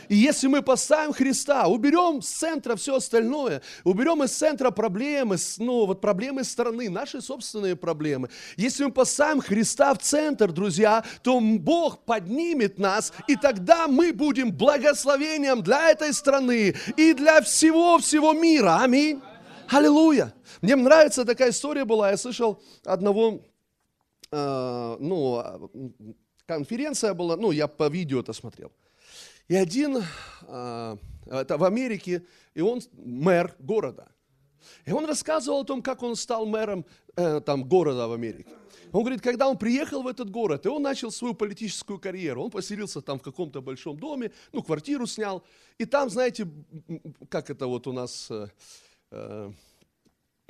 И 0.08 0.16
если 0.16 0.46
мы 0.46 0.62
поставим 0.62 1.12
Христа, 1.12 1.66
уберем 1.66 2.22
с 2.22 2.28
центра 2.28 2.76
все 2.76 2.96
остальное, 2.96 3.62
уберем 3.84 4.22
из 4.22 4.32
центра 4.32 4.70
проблемы, 4.70 5.36
ну 5.58 5.86
вот 5.86 6.00
проблемы 6.00 6.44
страны, 6.44 6.88
наши 6.88 7.20
собственные 7.20 7.76
проблемы. 7.76 8.28
Если 8.56 8.84
мы 8.84 8.92
поставим 8.92 9.40
Христа 9.40 9.94
в 9.94 9.98
центр, 9.98 10.52
друзья, 10.52 11.04
то 11.22 11.40
Бог 11.40 12.04
поднимет 12.04 12.78
нас, 12.78 13.12
и 13.26 13.36
тогда 13.36 13.88
мы 13.88 14.12
будем 14.12 14.52
благословением 14.52 15.62
для 15.62 15.90
этой 15.90 16.12
страны 16.12 16.74
и 16.96 17.12
для 17.12 17.40
всего-всего 17.40 18.32
мира. 18.32 18.78
Аминь. 18.82 19.20
Аллилуйя. 19.68 20.32
Мне 20.62 20.76
нравится 20.76 21.24
такая 21.24 21.50
история 21.50 21.84
была. 21.84 22.10
Я 22.10 22.16
слышал 22.16 22.62
одного, 22.84 23.40
э, 24.30 24.96
ну, 25.00 25.70
конференция 26.46 27.14
была, 27.14 27.36
ну, 27.36 27.50
я 27.50 27.66
по 27.66 27.88
видео 27.88 28.20
это 28.20 28.32
смотрел. 28.32 28.72
И 29.48 29.54
один, 29.54 30.02
а, 30.42 30.98
это 31.26 31.56
в 31.56 31.64
Америке, 31.64 32.24
и 32.54 32.60
он 32.60 32.80
мэр 32.92 33.54
города. 33.58 34.08
И 34.84 34.92
он 34.92 35.04
рассказывал 35.04 35.60
о 35.60 35.64
том, 35.64 35.82
как 35.82 36.02
он 36.02 36.16
стал 36.16 36.46
мэром 36.46 36.84
э, 37.16 37.40
там, 37.40 37.64
города 37.64 38.08
в 38.08 38.12
Америке. 38.12 38.50
Он 38.92 39.02
говорит, 39.02 39.20
когда 39.20 39.48
он 39.48 39.58
приехал 39.58 40.02
в 40.02 40.06
этот 40.06 40.30
город, 40.30 40.66
и 40.66 40.68
он 40.68 40.82
начал 40.82 41.10
свою 41.10 41.34
политическую 41.34 41.98
карьеру, 41.98 42.44
он 42.44 42.50
поселился 42.50 43.00
там 43.00 43.18
в 43.18 43.22
каком-то 43.22 43.60
большом 43.60 43.98
доме, 43.98 44.32
ну, 44.52 44.62
квартиру 44.62 45.06
снял, 45.06 45.44
и 45.78 45.84
там, 45.84 46.10
знаете, 46.10 46.48
как 47.28 47.50
это 47.50 47.66
вот 47.66 47.86
у 47.86 47.92
нас, 47.92 48.28
э, 48.30 48.48
э, 49.10 49.52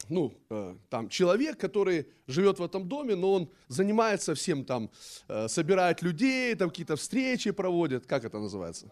ну, 0.08 0.32
э, 0.50 0.76
там 0.88 1.08
человек, 1.08 1.58
который 1.58 2.06
живет 2.26 2.58
в 2.58 2.62
этом 2.62 2.88
доме, 2.88 3.14
но 3.14 3.32
он 3.32 3.50
занимается 3.68 4.34
всем 4.34 4.64
там, 4.64 4.90
э, 5.28 5.48
собирает 5.48 6.02
людей, 6.02 6.54
там 6.54 6.70
какие-то 6.70 6.96
встречи 6.96 7.50
проводит, 7.50 8.06
как 8.06 8.24
это 8.24 8.38
называется? 8.38 8.90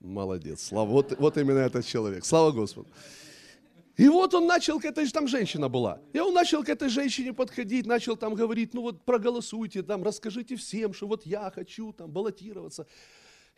Молодец, 0.00 0.68
слава, 0.68 0.88
вот, 0.88 1.18
вот 1.18 1.36
именно 1.36 1.58
этот 1.58 1.84
человек, 1.84 2.24
слава 2.24 2.52
Господу. 2.52 2.88
И 3.96 4.08
вот 4.08 4.32
он 4.32 4.46
начал 4.46 4.80
к 4.80 4.86
этой, 4.86 5.06
там 5.10 5.28
женщина 5.28 5.68
была, 5.68 6.00
и 6.14 6.20
он 6.20 6.32
начал 6.32 6.64
к 6.64 6.70
этой 6.70 6.88
женщине 6.88 7.34
подходить, 7.34 7.84
начал 7.84 8.16
там 8.16 8.34
говорить, 8.34 8.72
ну 8.72 8.80
вот 8.80 9.04
проголосуйте, 9.04 9.82
там, 9.82 10.02
расскажите 10.02 10.56
всем, 10.56 10.94
что 10.94 11.06
вот 11.06 11.26
я 11.26 11.50
хочу 11.50 11.92
там 11.92 12.10
баллотироваться. 12.10 12.86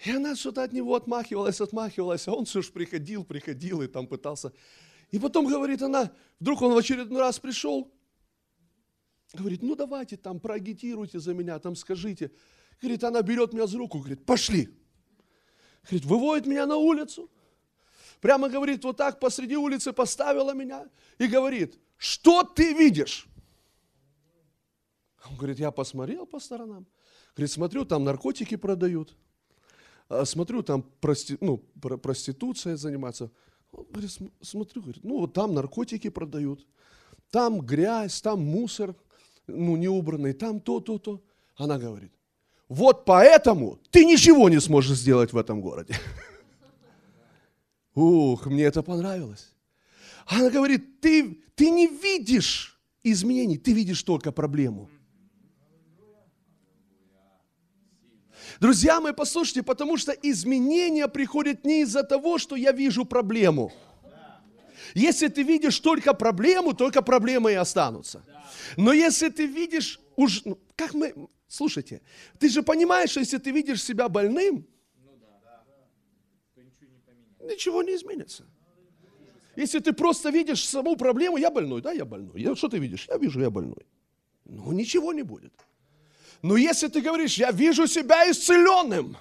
И 0.05 0.11
она 0.11 0.35
что-то 0.35 0.65
от 0.65 0.73
него 0.73 0.97
отмахивалась, 0.97 1.61
отмахивалась, 1.61 2.27
а 2.27 2.33
он 2.33 2.47
все 2.47 2.61
же 2.61 2.73
приходил, 2.73 3.23
приходил 3.23 3.83
и 3.83 3.87
там 3.87 4.09
пытался 4.09 4.53
и 5.13 5.19
потом, 5.19 5.47
говорит 5.47 5.83
она, 5.83 6.11
вдруг 6.41 6.63
он 6.63 6.73
в 6.73 6.77
очередной 6.79 7.21
раз 7.21 7.39
пришел, 7.39 7.93
говорит, 9.35 9.63
ну 9.63 9.77
давайте 9.77 10.17
там 10.17 10.41
проагитируйте 10.41 11.21
за 11.21 11.35
меня, 11.35 11.59
там 11.59 11.77
скажите. 11.77 12.33
Говорит, 12.81 13.05
она 13.05 13.23
берет 13.23 13.53
меня 13.53 13.67
за 13.67 13.79
руку, 13.79 13.99
говорит, 13.99 14.25
пошли. 14.25 14.69
Говорит, 15.85 16.05
выводит 16.07 16.47
меня 16.47 16.67
на 16.67 16.77
улицу. 16.77 17.31
Прямо, 18.21 18.49
говорит, 18.49 18.85
вот 18.85 18.97
так 18.97 19.21
посреди 19.21 19.57
улицы 19.57 19.93
поставила 19.93 20.55
меня 20.55 20.89
и 21.19 21.27
говорит, 21.27 21.79
что 21.99 22.43
ты 22.43 22.73
видишь? 22.73 23.29
Он 25.29 25.37
говорит, 25.37 25.59
я 25.59 25.71
посмотрел 25.71 26.27
по 26.27 26.41
сторонам. 26.41 26.87
Говорит, 27.37 27.51
смотрю, 27.51 27.85
там 27.85 28.05
наркотики 28.05 28.57
продают. 28.57 29.15
А 30.09 30.25
смотрю, 30.25 30.63
там 30.63 30.83
прости, 31.01 31.37
ну, 31.41 31.59
проституция 31.59 32.77
заниматься. 32.77 33.31
Говорит, 33.73 34.11
смотрю, 34.43 34.83
говорит, 34.83 35.05
ну 35.05 35.21
вот 35.21 35.33
там 35.33 35.55
наркотики 35.55 36.11
продают, 36.11 36.67
там 37.31 37.61
грязь, 37.61 38.21
там 38.21 38.45
мусор, 38.45 38.95
ну 39.47 39.77
не 39.77 39.89
убранный, 39.89 40.35
там 40.35 40.61
то, 40.61 40.81
то, 40.81 40.99
то. 40.99 41.21
Она 41.57 41.79
говорит, 41.79 42.13
вот 42.69 43.05
поэтому 43.05 43.79
ты 43.91 44.05
ничего 44.05 44.49
не 44.49 44.61
сможешь 44.61 44.99
сделать 44.99 45.33
в 45.33 45.37
этом 45.37 45.61
городе. 45.61 45.95
Ух, 47.95 48.47
мне 48.47 48.65
это 48.65 48.83
понравилось. 48.83 49.53
Она 50.27 50.51
говорит, 50.51 51.01
ты, 51.01 51.43
ты 51.55 51.71
не 51.71 51.87
видишь 51.87 52.81
изменений, 53.03 53.59
ты 53.59 53.73
видишь 53.73 54.03
только 54.03 54.33
проблему. 54.33 54.89
Друзья 58.63 59.01
мои, 59.01 59.13
послушайте, 59.13 59.65
потому 59.65 59.97
что 59.97 60.13
изменения 60.13 61.09
приходят 61.09 61.65
не 61.65 61.81
из-за 61.83 62.05
того, 62.05 62.39
что 62.39 62.55
я 62.55 62.71
вижу 62.71 63.05
проблему. 63.05 63.73
Если 64.95 65.27
ты 65.27 65.43
видишь 65.43 65.81
только 65.81 66.15
проблему, 66.15 66.73
только 66.73 67.03
проблемы 67.03 67.51
и 67.51 67.57
останутся. 67.57 68.25
Но 68.77 68.93
если 68.93 69.31
ты 69.31 69.47
видишь, 69.47 69.99
уж, 70.15 70.45
ну, 70.45 70.61
как 70.77 70.95
мы, 70.95 71.13
слушайте, 71.49 72.03
ты 72.39 72.49
же 72.49 72.63
понимаешь, 72.63 73.11
что 73.11 73.19
если 73.19 73.39
ты 73.39 73.51
видишь 73.51 73.83
себя 73.83 74.09
больным, 74.09 74.65
ничего 77.41 77.83
не 77.83 77.97
изменится. 77.97 78.45
Если 79.57 79.81
ты 79.81 79.93
просто 79.93 80.31
видишь 80.31 80.65
саму 80.65 80.95
проблему, 80.95 81.37
я 81.37 81.51
больной, 81.51 81.83
да, 81.83 81.91
я 81.91 82.05
больной. 82.05 82.41
Я, 82.41 82.55
что 82.55 82.69
ты 82.69 82.79
видишь? 82.79 83.09
Я 83.09 83.19
вижу, 83.19 83.41
я 83.41 83.51
больной. 83.51 83.85
Ну, 84.45 84.71
ничего 84.71 85.13
не 85.13 85.23
будет. 85.23 85.53
Но 86.43 86.57
если 86.57 86.89
ты 86.89 87.01
говоришь, 87.01 87.39
я 87.39 87.53
вижу 87.53 87.87
себя 87.87 88.29
исцеленным, 88.31 89.17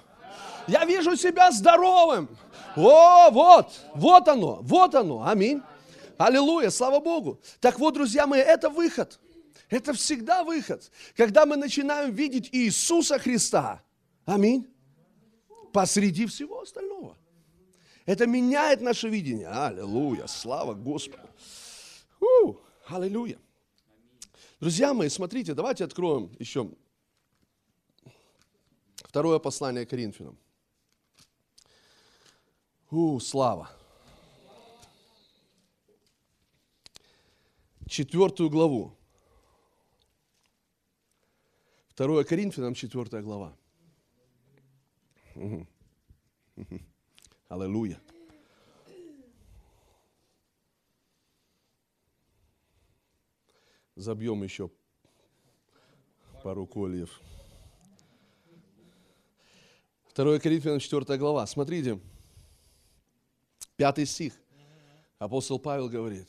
я 0.66 0.84
вижу 0.84 1.16
себя 1.16 1.52
здоровым, 1.52 2.28
о, 2.76 3.30
вот, 3.30 3.72
вот 3.94 4.28
оно, 4.28 4.58
вот 4.62 4.94
оно, 4.94 5.26
аминь. 5.26 5.62
Аллилуйя, 6.18 6.70
слава 6.70 7.00
Богу. 7.00 7.40
Так 7.60 7.78
вот, 7.78 7.94
друзья 7.94 8.26
мои, 8.26 8.40
это 8.40 8.70
выход. 8.70 9.18
Это 9.68 9.92
всегда 9.92 10.44
выход. 10.44 10.90
Когда 11.16 11.46
мы 11.46 11.56
начинаем 11.56 12.12
видеть 12.12 12.48
Иисуса 12.52 13.18
Христа, 13.18 13.82
аминь, 14.24 14.66
посреди 15.72 16.26
всего 16.26 16.60
остального. 16.60 17.16
Это 18.04 18.26
меняет 18.26 18.80
наше 18.80 19.08
видение. 19.08 19.48
Аллилуйя, 19.48 20.26
слава 20.26 20.74
Господу. 20.74 21.28
У, 22.20 22.56
аллилуйя. 22.88 23.38
Друзья 24.60 24.92
мои, 24.94 25.08
смотрите, 25.08 25.54
давайте 25.54 25.84
откроем 25.84 26.30
еще 26.38 26.70
Второе 29.12 29.38
послание 29.38 29.84
Коринфянам. 29.84 30.38
У, 32.90 33.20
слава. 33.20 33.70
Четвертую 37.86 38.48
главу. 38.48 38.96
Второе 41.88 42.24
Коринфянам, 42.24 42.72
четвертая 42.72 43.20
глава. 43.20 43.54
Аллилуйя. 47.48 48.00
Забьем 53.94 54.42
еще 54.42 54.70
пару 56.42 56.66
кольев. 56.66 57.20
2 60.14 60.38
Коринфянам 60.40 60.78
4 60.78 61.18
глава. 61.18 61.46
Смотрите, 61.46 61.98
пятый 63.76 64.04
стих. 64.04 64.34
Апостол 65.18 65.58
Павел 65.58 65.88
говорит, 65.88 66.28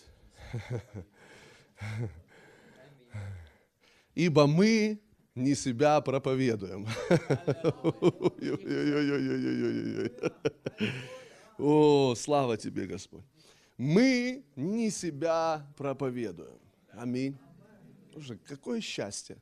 ибо 4.15 4.47
мы 4.47 5.01
не 5.35 5.55
себя 5.55 5.99
проповедуем. 5.99 6.87
О, 11.57 12.15
слава 12.15 12.55
тебе, 12.55 12.85
Господь. 12.85 13.23
Мы 13.77 14.45
не 14.55 14.91
себя 14.91 15.67
проповедуем. 15.75 16.59
Аминь. 16.91 17.35
Слушай, 18.13 18.37
какое 18.47 18.79
счастье. 18.79 19.37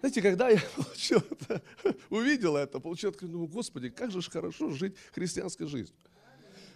Знаете, 0.00 0.22
когда 0.22 0.48
я 0.48 0.60
получил 0.76 1.22
это, 1.30 1.62
увидел 2.08 2.56
это, 2.56 2.80
получил, 2.80 3.12
думаю, 3.12 3.48
Господи, 3.48 3.90
как 3.90 4.10
же 4.10 4.22
хорошо 4.22 4.70
жить 4.70 4.96
христианской 5.12 5.66
жизнью. 5.66 5.96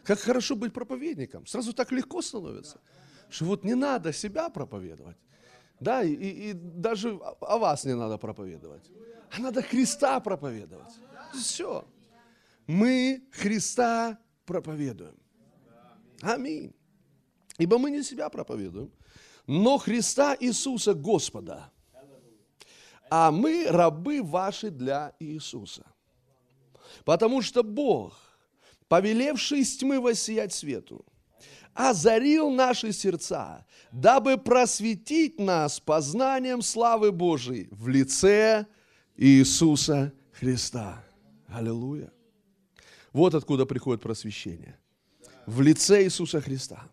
Как 0.05 0.19
хорошо 0.19 0.55
быть 0.55 0.73
проповедником. 0.75 1.47
Сразу 1.47 1.73
так 1.73 1.91
легко 1.91 2.21
становится. 2.21 2.79
Что 3.31 3.47
вот 3.47 3.65
не 3.65 3.75
надо 3.75 4.13
себя 4.13 4.51
проповедовать. 4.51 5.17
Да, 5.81 6.03
и, 6.03 6.13
и 6.13 6.53
даже 6.53 7.19
о 7.41 7.59
вас 7.59 7.85
не 7.85 7.95
надо 7.95 8.19
проповедовать. 8.19 8.91
А 9.31 9.41
надо 9.41 9.63
Христа 9.63 10.21
проповедовать. 10.21 10.93
Все. 11.33 11.85
Мы 12.67 13.23
Христа 13.33 14.19
проповедуем. 14.45 15.17
Аминь. 16.21 16.75
Ибо 17.57 17.79
мы 17.79 17.91
не 17.91 18.03
себя 18.03 18.29
проповедуем, 18.29 18.93
но 19.47 19.79
Христа 19.79 20.37
Иисуса 20.39 20.93
Господа– 20.93 21.71
а 23.11 23.31
мы 23.31 23.67
рабы 23.69 24.23
ваши 24.23 24.71
для 24.71 25.15
Иисуса. 25.19 25.85
Потому 27.05 27.43
что 27.43 27.63
Бог, 27.63 28.15
повелевший 28.89 29.61
из 29.61 29.77
тьмы 29.77 30.01
воссиять 30.01 30.53
свету, 30.53 31.05
озарил 31.75 32.51
наши 32.51 32.93
сердца, 32.93 33.67
дабы 33.93 34.39
просветить 34.39 35.39
нас 35.39 35.81
познанием 35.81 36.63
славы 36.63 37.13
Божией 37.13 37.69
в 37.71 37.89
лице 37.89 38.67
Иисуса 39.17 40.13
Христа. 40.33 41.05
Аллилуйя. 41.49 42.13
Вот 43.13 43.35
откуда 43.35 43.67
приходит 43.67 44.03
просвещение. 44.03 44.79
В 45.47 45.61
лице 45.61 46.05
Иисуса 46.05 46.41
Христа. 46.41 46.91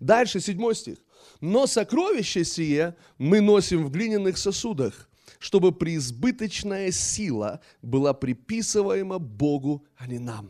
Дальше, 0.00 0.40
седьмой 0.40 0.74
стих. 0.74 0.98
«Но 1.40 1.66
сокровище 1.66 2.44
сие 2.44 2.96
мы 3.18 3.40
носим 3.40 3.84
в 3.84 3.90
глиняных 3.90 4.38
сосудах, 4.38 5.08
чтобы 5.44 5.72
преизбыточная 5.72 6.90
сила 6.90 7.60
была 7.82 8.14
приписываема 8.14 9.18
Богу, 9.18 9.84
а 9.94 10.06
не 10.06 10.18
нам». 10.18 10.48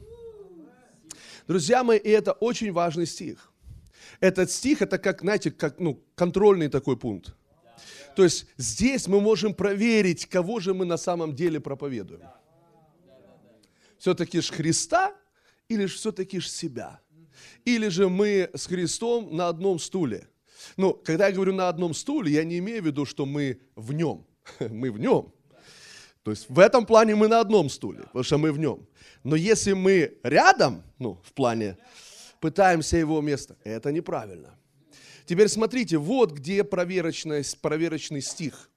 Друзья 1.48 1.82
мои, 1.82 1.98
и 1.98 2.10
это 2.10 2.30
очень 2.30 2.70
важный 2.70 3.06
стих. 3.06 3.52
Этот 4.20 4.52
стих, 4.52 4.82
это 4.82 4.98
как, 4.98 5.22
знаете, 5.22 5.50
как 5.50 5.80
ну, 5.80 6.00
контрольный 6.14 6.68
такой 6.68 6.96
пункт. 6.96 7.34
То 8.14 8.22
есть 8.22 8.46
здесь 8.56 9.08
мы 9.08 9.20
можем 9.20 9.52
проверить, 9.52 10.26
кого 10.26 10.60
же 10.60 10.74
мы 10.74 10.84
на 10.84 10.96
самом 10.96 11.34
деле 11.34 11.58
проповедуем. 11.58 12.22
Все-таки 13.98 14.40
ж 14.40 14.52
Христа 14.52 15.12
или 15.68 15.86
же 15.86 15.96
все-таки 15.96 16.38
ж 16.38 16.48
себя? 16.48 17.00
Или 17.64 17.88
же 17.88 18.08
мы 18.08 18.48
с 18.54 18.66
Христом 18.66 19.36
на 19.36 19.48
одном 19.48 19.80
стуле? 19.80 20.28
Ну, 20.76 20.94
когда 20.94 21.26
я 21.26 21.32
говорю 21.32 21.52
на 21.52 21.68
одном 21.68 21.94
стуле, 21.94 22.30
я 22.30 22.44
не 22.44 22.58
имею 22.58 22.80
в 22.80 22.86
виду, 22.86 23.04
что 23.04 23.26
мы 23.26 23.58
в 23.74 23.92
нем. 23.92 24.24
Мы 24.70 24.90
в 24.90 24.98
нем. 24.98 25.32
То 26.22 26.30
есть 26.30 26.48
в 26.48 26.58
этом 26.58 26.86
плане 26.86 27.14
мы 27.14 27.28
на 27.28 27.40
одном 27.40 27.68
стуле, 27.68 28.04
потому 28.04 28.22
что 28.22 28.38
мы 28.38 28.50
в 28.50 28.58
нем. 28.58 28.86
Но 29.24 29.36
если 29.36 29.74
мы 29.74 30.18
рядом, 30.22 30.82
ну, 30.98 31.20
в 31.22 31.34
плане, 31.34 31.76
пытаемся 32.40 32.96
его 32.96 33.20
место, 33.20 33.58
это 33.62 33.92
неправильно. 33.92 34.58
Теперь 35.26 35.48
смотрите, 35.48 35.98
вот 35.98 36.32
где 36.32 36.64
проверочный 36.64 37.42
стих. 38.22 38.70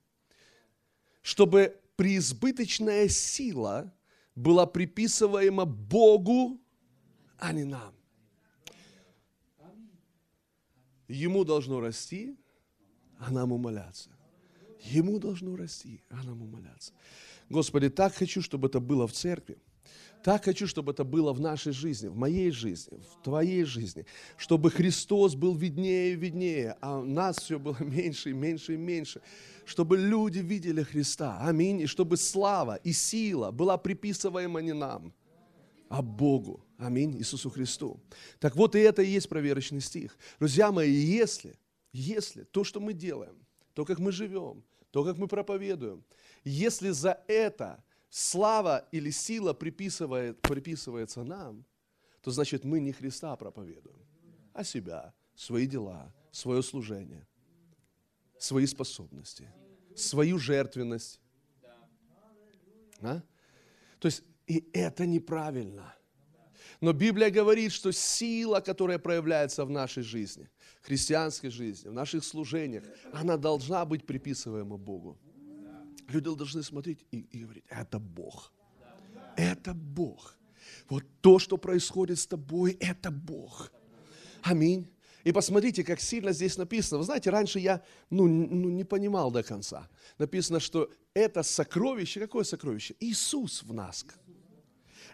Чтобы 1.22 1.80
преизбыточная 1.96 3.08
сила 3.08 3.94
была 4.34 4.66
приписываема 4.66 5.64
Богу, 5.64 6.60
а 7.38 7.52
не 7.52 7.64
нам. 7.64 7.94
Ему 11.08 11.44
должно 11.44 11.80
расти, 11.80 12.36
а 13.18 13.30
нам 13.30 13.52
умоляться. 13.52 14.10
Ему 14.84 15.18
должно 15.18 15.56
расти, 15.56 16.02
а 16.10 16.22
нам 16.22 16.42
умоляться. 16.42 16.92
Господи, 17.48 17.88
так 17.88 18.14
хочу, 18.14 18.42
чтобы 18.42 18.68
это 18.68 18.80
было 18.80 19.06
в 19.06 19.12
церкви. 19.12 19.58
Так 20.22 20.44
хочу, 20.44 20.66
чтобы 20.66 20.92
это 20.92 21.04
было 21.04 21.32
в 21.32 21.40
нашей 21.40 21.72
жизни, 21.72 22.08
в 22.08 22.16
моей 22.16 22.50
жизни, 22.50 22.98
в 22.98 23.22
твоей 23.22 23.64
жизни. 23.64 24.04
Чтобы 24.36 24.70
Христос 24.70 25.34
был 25.34 25.54
виднее 25.54 26.12
и 26.12 26.16
виднее, 26.16 26.76
а 26.80 27.00
нас 27.00 27.38
все 27.38 27.58
было 27.58 27.76
меньше 27.80 28.30
и 28.30 28.32
меньше 28.32 28.74
и 28.74 28.76
меньше. 28.76 29.20
Чтобы 29.64 29.96
люди 29.96 30.40
видели 30.40 30.82
Христа. 30.82 31.38
Аминь. 31.40 31.80
И 31.80 31.86
чтобы 31.86 32.16
слава 32.16 32.76
и 32.76 32.92
сила 32.92 33.50
была 33.50 33.78
приписываема 33.78 34.60
не 34.60 34.74
нам, 34.74 35.12
а 35.88 36.02
Богу. 36.02 36.64
Аминь. 36.78 37.16
Иисусу 37.18 37.48
Христу. 37.50 38.00
Так 38.40 38.56
вот 38.56 38.74
и 38.74 38.80
это 38.80 39.02
и 39.02 39.10
есть 39.10 39.28
проверочный 39.28 39.80
стих. 39.80 40.18
Друзья 40.40 40.72
мои, 40.72 40.92
если, 40.92 41.54
если 41.92 42.42
то, 42.42 42.64
что 42.64 42.80
мы 42.80 42.92
делаем, 42.92 43.36
то, 43.78 43.84
как 43.84 44.00
мы 44.00 44.10
живем, 44.10 44.64
то, 44.90 45.04
как 45.04 45.18
мы 45.18 45.28
проповедуем, 45.28 46.02
если 46.42 46.90
за 46.90 47.22
это 47.28 47.84
слава 48.10 48.88
или 48.90 49.10
сила 49.10 49.52
приписывает, 49.52 50.42
приписывается 50.42 51.22
нам, 51.22 51.64
то 52.20 52.32
значит 52.32 52.64
мы 52.64 52.80
не 52.80 52.90
Христа 52.90 53.36
проповедуем, 53.36 54.04
а 54.52 54.64
себя, 54.64 55.14
свои 55.36 55.68
дела, 55.68 56.12
свое 56.32 56.60
служение, 56.64 57.28
свои 58.36 58.66
способности, 58.66 59.48
свою 59.94 60.40
жертвенность. 60.40 61.20
А? 63.00 63.22
То 64.00 64.06
есть 64.06 64.24
и 64.48 64.68
это 64.72 65.06
неправильно. 65.06 65.94
Но 66.80 66.92
Библия 66.92 67.30
говорит, 67.30 67.72
что 67.72 67.92
сила, 67.92 68.60
которая 68.60 68.98
проявляется 68.98 69.64
в 69.64 69.70
нашей 69.70 70.02
жизни, 70.02 70.48
христианской 70.82 71.50
жизни, 71.50 71.88
в 71.88 71.92
наших 71.92 72.24
служениях, 72.24 72.84
она 73.12 73.36
должна 73.36 73.84
быть 73.84 74.06
приписываема 74.06 74.76
Богу. 74.76 75.18
Люди 76.08 76.34
должны 76.34 76.62
смотреть 76.62 77.04
и, 77.10 77.18
и 77.18 77.42
говорить, 77.42 77.64
это 77.68 77.98
Бог. 77.98 78.52
Это 79.36 79.74
Бог. 79.74 80.36
Вот 80.88 81.04
то, 81.20 81.38
что 81.38 81.56
происходит 81.58 82.18
с 82.18 82.26
тобой, 82.26 82.76
это 82.80 83.10
Бог. 83.10 83.70
Аминь. 84.42 84.88
И 85.24 85.32
посмотрите, 85.32 85.84
как 85.84 86.00
сильно 86.00 86.32
здесь 86.32 86.56
написано. 86.56 86.98
Вы 86.98 87.04
знаете, 87.04 87.30
раньше 87.30 87.58
я 87.58 87.82
ну, 88.08 88.26
ну, 88.26 88.70
не 88.70 88.84
понимал 88.84 89.30
до 89.30 89.42
конца. 89.42 89.88
Написано, 90.16 90.60
что 90.60 90.90
это 91.12 91.42
сокровище. 91.42 92.20
Какое 92.20 92.44
сокровище? 92.44 92.94
Иисус 93.00 93.62
в 93.62 93.74
нас. 93.74 94.06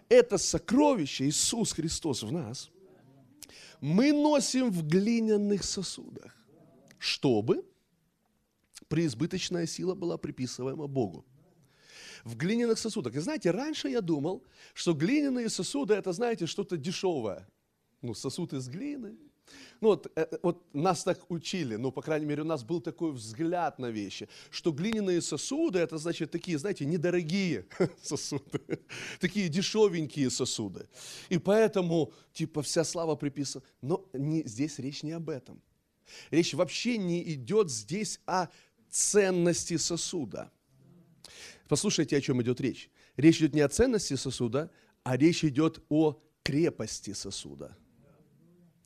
Это 0.08 0.38
сокровище, 0.38 1.26
Иисус 1.28 1.72
Христос 1.72 2.22
в 2.22 2.32
нас, 2.32 2.70
мы 3.80 4.12
носим 4.12 4.70
в 4.70 4.86
глиняных 4.86 5.64
сосудах, 5.64 6.34
чтобы 6.98 7.64
преизбыточная 8.88 9.66
сила 9.66 9.94
была 9.94 10.16
приписываема 10.16 10.86
Богу. 10.86 11.24
В 12.24 12.36
глиняных 12.36 12.78
сосудах. 12.78 13.14
И 13.14 13.18
знаете, 13.18 13.50
раньше 13.50 13.88
я 13.88 14.00
думал, 14.00 14.42
что 14.72 14.94
глиняные 14.94 15.50
сосуды 15.50 15.94
это, 15.94 16.12
знаете, 16.12 16.46
что-то 16.46 16.76
дешевое. 16.76 17.46
Ну, 18.00 18.14
сосуд 18.14 18.54
из 18.54 18.68
глины. 18.68 19.18
Ну, 19.80 19.88
вот, 19.88 20.06
э, 20.16 20.26
э, 20.30 20.38
вот 20.42 20.64
нас 20.72 21.04
так 21.04 21.30
учили, 21.30 21.76
ну, 21.76 21.92
по 21.92 22.02
крайней 22.02 22.26
мере, 22.26 22.42
у 22.42 22.46
нас 22.46 22.62
был 22.62 22.80
такой 22.80 23.12
взгляд 23.12 23.78
на 23.78 23.90
вещи, 23.90 24.28
что 24.50 24.72
глиняные 24.72 25.20
сосуды, 25.20 25.78
это 25.78 25.98
значит 25.98 26.30
такие, 26.30 26.58
знаете, 26.58 26.86
недорогие 26.86 27.66
сосуды, 28.02 28.80
такие 29.20 29.48
дешевенькие 29.48 30.30
сосуды. 30.30 30.88
И 31.28 31.38
поэтому, 31.38 32.12
типа, 32.32 32.62
вся 32.62 32.84
слава 32.84 33.16
приписана. 33.16 33.64
Но 33.82 34.08
не, 34.12 34.42
здесь 34.44 34.78
речь 34.78 35.02
не 35.02 35.12
об 35.12 35.28
этом. 35.28 35.60
Речь 36.30 36.54
вообще 36.54 36.96
не 36.98 37.22
идет 37.34 37.70
здесь 37.70 38.20
о 38.26 38.48
ценности 38.90 39.76
сосуда. 39.76 40.50
Послушайте, 41.68 42.16
о 42.16 42.20
чем 42.20 42.40
идет 42.42 42.60
речь. 42.60 42.90
Речь 43.16 43.38
идет 43.38 43.54
не 43.54 43.60
о 43.60 43.68
ценности 43.68 44.14
сосуда, 44.14 44.70
а 45.02 45.16
речь 45.16 45.44
идет 45.44 45.82
о 45.88 46.20
крепости 46.42 47.12
сосуда. 47.12 47.76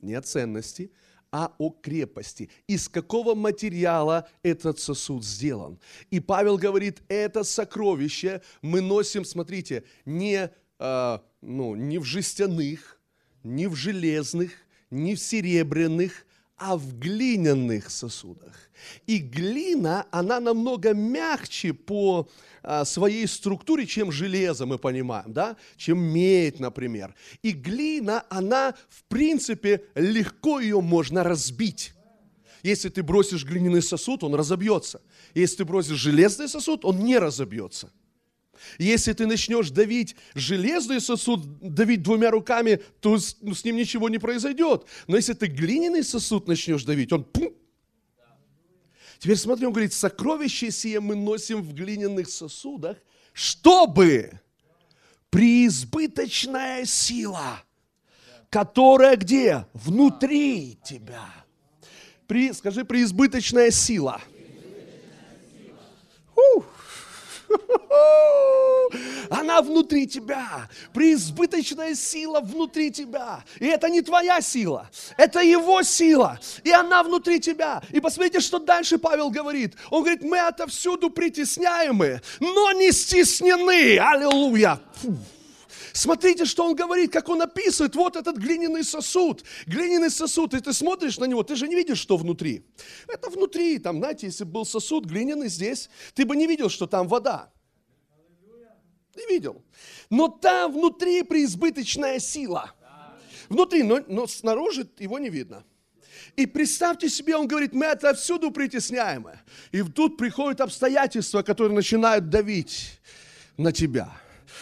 Не 0.00 0.14
о 0.14 0.22
ценности, 0.22 0.90
а 1.30 1.54
о 1.58 1.70
крепости. 1.70 2.48
Из 2.66 2.88
какого 2.88 3.34
материала 3.34 4.28
этот 4.42 4.78
сосуд 4.78 5.24
сделан. 5.24 5.78
И 6.10 6.20
Павел 6.20 6.56
говорит, 6.56 7.02
это 7.08 7.44
сокровище 7.44 8.42
мы 8.62 8.80
носим, 8.80 9.24
смотрите, 9.24 9.84
не, 10.04 10.50
э, 10.78 11.18
ну, 11.42 11.74
не 11.74 11.98
в 11.98 12.04
жестяных, 12.04 13.00
не 13.42 13.66
в 13.66 13.74
железных, 13.74 14.52
не 14.90 15.14
в 15.14 15.20
серебряных, 15.20 16.26
а 16.58 16.76
в 16.76 16.98
глиняных 16.98 17.90
сосудах. 17.90 18.70
И 19.06 19.18
глина, 19.18 20.06
она 20.10 20.40
намного 20.40 20.92
мягче 20.94 21.72
по 21.72 22.28
а, 22.62 22.84
своей 22.84 23.26
структуре, 23.26 23.86
чем 23.86 24.12
железо, 24.12 24.66
мы 24.66 24.78
понимаем, 24.78 25.32
да? 25.32 25.56
чем 25.76 25.98
медь, 25.98 26.60
например. 26.60 27.14
И 27.42 27.52
глина, 27.52 28.24
она, 28.28 28.74
в 28.88 29.04
принципе, 29.04 29.84
легко 29.94 30.60
ее 30.60 30.80
можно 30.80 31.24
разбить. 31.24 31.92
Если 32.62 32.88
ты 32.88 33.02
бросишь 33.02 33.44
глиняный 33.44 33.82
сосуд, 33.82 34.24
он 34.24 34.34
разобьется. 34.34 35.00
Если 35.34 35.58
ты 35.58 35.64
бросишь 35.64 35.96
железный 35.96 36.48
сосуд, 36.48 36.84
он 36.84 36.98
не 37.04 37.18
разобьется. 37.18 37.90
Если 38.78 39.12
ты 39.12 39.26
начнешь 39.26 39.70
давить 39.70 40.16
железный 40.34 41.00
сосуд, 41.00 41.58
давить 41.60 42.02
двумя 42.02 42.30
руками, 42.30 42.80
то 43.00 43.18
с, 43.18 43.36
ну, 43.40 43.54
с 43.54 43.64
ним 43.64 43.76
ничего 43.76 44.08
не 44.08 44.18
произойдет. 44.18 44.84
Но 45.06 45.16
если 45.16 45.32
ты 45.32 45.46
глиняный 45.46 46.04
сосуд 46.04 46.48
начнешь 46.48 46.84
давить, 46.84 47.12
он 47.12 47.24
пум. 47.24 47.54
Теперь 49.18 49.36
смотри, 49.36 49.66
он 49.66 49.72
говорит, 49.72 49.92
сокровище 49.92 50.70
сие 50.70 51.00
мы 51.00 51.16
носим 51.16 51.62
в 51.62 51.74
глиняных 51.74 52.30
сосудах, 52.30 52.96
чтобы 53.32 54.40
преизбыточная 55.30 56.84
сила, 56.84 57.62
которая 58.48 59.16
где? 59.16 59.66
Внутри 59.72 60.78
тебя. 60.84 61.26
При, 62.26 62.52
скажи, 62.52 62.84
преизбыточная 62.84 63.70
сила. 63.70 64.20
Преизбыточная 64.30 65.38
сила. 65.64 65.80
Она 69.30 69.62
внутри 69.62 70.06
тебя. 70.06 70.68
Преизбыточная 70.92 71.94
сила 71.94 72.40
внутри 72.40 72.90
тебя. 72.90 73.44
И 73.58 73.66
это 73.66 73.88
не 73.88 74.02
твоя 74.02 74.40
сила, 74.40 74.88
это 75.16 75.40
его 75.40 75.82
сила. 75.82 76.38
И 76.64 76.70
она 76.70 77.02
внутри 77.02 77.40
тебя. 77.40 77.82
И 77.90 78.00
посмотрите, 78.00 78.40
что 78.40 78.58
дальше 78.58 78.98
Павел 78.98 79.30
говорит. 79.30 79.74
Он 79.90 80.02
говорит, 80.02 80.22
мы 80.22 80.38
отовсюду 80.38 81.10
притесняемы, 81.10 82.22
но 82.40 82.72
не 82.72 82.92
стеснены. 82.92 83.98
Аллилуйя. 83.98 84.80
Фу 85.02 85.16
Смотрите, 85.98 86.44
что 86.44 86.64
он 86.64 86.76
говорит, 86.76 87.12
как 87.12 87.28
он 87.28 87.42
описывает. 87.42 87.96
Вот 87.96 88.14
этот 88.14 88.36
глиняный 88.36 88.84
сосуд. 88.84 89.42
Глиняный 89.66 90.10
сосуд. 90.10 90.54
И 90.54 90.60
ты 90.60 90.72
смотришь 90.72 91.18
на 91.18 91.24
него, 91.24 91.42
ты 91.42 91.56
же 91.56 91.66
не 91.66 91.74
видишь, 91.74 91.98
что 91.98 92.16
внутри. 92.16 92.64
Это 93.08 93.28
внутри. 93.30 93.80
Там, 93.80 93.98
знаете, 93.98 94.26
если 94.26 94.44
был 94.44 94.64
сосуд 94.64 95.06
глиняный 95.06 95.48
здесь, 95.48 95.90
ты 96.14 96.24
бы 96.24 96.36
не 96.36 96.46
видел, 96.46 96.68
что 96.68 96.86
там 96.86 97.08
вода. 97.08 97.50
Не 99.16 99.26
видел. 99.26 99.64
Но 100.08 100.28
там 100.28 100.72
внутри 100.72 101.24
преизбыточная 101.24 102.20
сила. 102.20 102.72
Внутри, 103.48 103.82
но, 103.82 103.98
но 104.06 104.28
снаружи 104.28 104.88
его 105.00 105.18
не 105.18 105.30
видно. 105.30 105.64
И 106.36 106.46
представьте 106.46 107.08
себе, 107.08 107.34
он 107.34 107.48
говорит, 107.48 107.72
мы 107.72 107.86
это 107.86 108.14
всюду 108.14 108.52
притесняемы. 108.52 109.40
И 109.72 109.82
тут 109.82 110.16
приходят 110.16 110.60
обстоятельства, 110.60 111.42
которые 111.42 111.74
начинают 111.74 112.28
давить 112.28 113.00
на 113.56 113.72
тебя. 113.72 114.16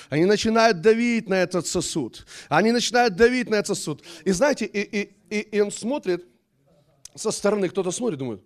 Они 0.09 0.25
начинают 0.25 0.81
давить 0.81 1.29
на 1.29 1.35
этот 1.35 1.67
сосуд. 1.67 2.27
Они 2.49 2.73
начинают 2.73 3.17
давить 3.17 3.51
на 3.51 3.57
этот 3.57 3.77
сосуд. 3.77 4.03
И 4.25 4.33
знаете, 4.33 4.67
и, 4.67 4.81
и, 4.81 5.17
и, 5.31 5.41
и 5.41 5.61
он 5.61 5.71
смотрит 5.71 6.27
со 7.17 7.31
стороны, 7.31 7.69
кто-то 7.69 7.91
смотрит, 7.91 8.19
думает, 8.19 8.43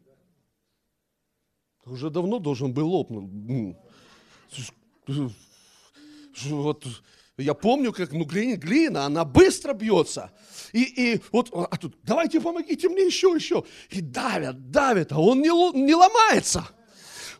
уже 1.85 2.11
давно 2.11 2.39
должен 2.39 2.73
был 2.73 2.89
лопнуть. 2.89 3.77
Вот 6.45 6.87
я 7.37 7.55
помню, 7.55 7.93
как 7.93 8.13
ну, 8.13 8.25
глина, 8.25 8.57
глина, 8.57 9.07
она 9.07 9.25
быстро 9.25 9.73
бьется. 9.73 10.31
И, 10.73 10.83
и 10.83 11.21
вот, 11.33 11.51
а 11.53 11.77
тут, 11.77 11.97
давайте 12.03 12.41
помогите 12.41 12.89
мне 12.89 13.07
еще, 13.07 13.33
еще. 13.35 13.65
И 13.91 14.01
давят, 14.01 14.71
давят, 14.71 15.13
а 15.13 15.19
он 15.19 15.41
не, 15.41 15.49
не 15.49 15.95
ломается. 15.95 16.69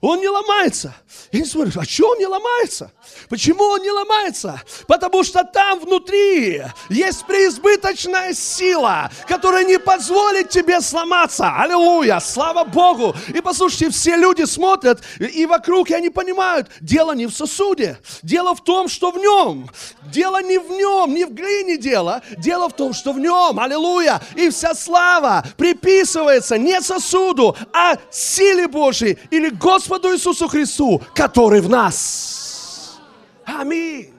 Он 0.01 0.19
не 0.19 0.29
ломается. 0.29 0.95
Я 1.31 1.41
не 1.41 1.47
смотрю, 1.47 1.73
а 1.79 1.85
что 1.85 2.09
он 2.11 2.19
не 2.19 2.27
ломается? 2.27 2.91
Почему 3.29 3.65
он 3.65 3.83
не 3.83 3.91
ломается? 3.91 4.63
Потому 4.87 5.23
что 5.23 5.45
там 5.45 5.79
внутри 5.79 6.63
есть 6.89 7.27
преизбыточная 7.27 8.33
сила, 8.33 9.11
которая 9.29 9.65
не 9.65 9.79
позволит 9.79 10.49
тебе 10.49 10.81
сломаться. 10.81 11.55
Аллилуйя, 11.55 12.19
слава 12.21 12.65
Богу. 12.65 13.15
И 13.29 13.43
послушайте, 13.43 13.91
все 13.91 14.17
люди 14.17 14.45
смотрят 14.45 15.03
и 15.19 15.45
вокруг, 15.45 15.91
и 15.91 15.95
они 15.95 16.09
понимают, 16.09 16.69
дело 16.81 17.13
не 17.13 17.27
в 17.27 17.33
сосуде, 17.33 17.99
дело 18.23 18.55
в 18.55 18.65
том, 18.65 18.89
что 18.89 19.11
в 19.11 19.19
нем. 19.19 19.69
Дело 20.05 20.43
не 20.43 20.59
в 20.59 20.71
нем, 20.71 21.15
не 21.15 21.27
в 21.27 21.35
глине 21.35 21.77
дело, 21.77 22.23
дело 22.39 22.71
в 22.71 22.73
том, 22.73 22.95
что 22.95 23.13
в 23.13 23.21
нем. 23.21 23.61
Аллилуйя. 23.61 24.21
И 24.35 24.49
вся 24.49 24.75
слава 24.75 25.45
приписывается 25.59 26.57
не 26.57 26.81
сосуду, 26.81 27.55
а 27.75 27.97
силе 28.11 28.67
Божьей 28.67 29.19
или 29.31 29.51
Господу 29.51 29.90
Господу 29.91 30.15
Иисусу 30.15 30.47
Христу, 30.47 31.03
который 31.17 31.61
в 31.61 31.69
нас. 31.69 33.01
Аминь. 33.45 34.15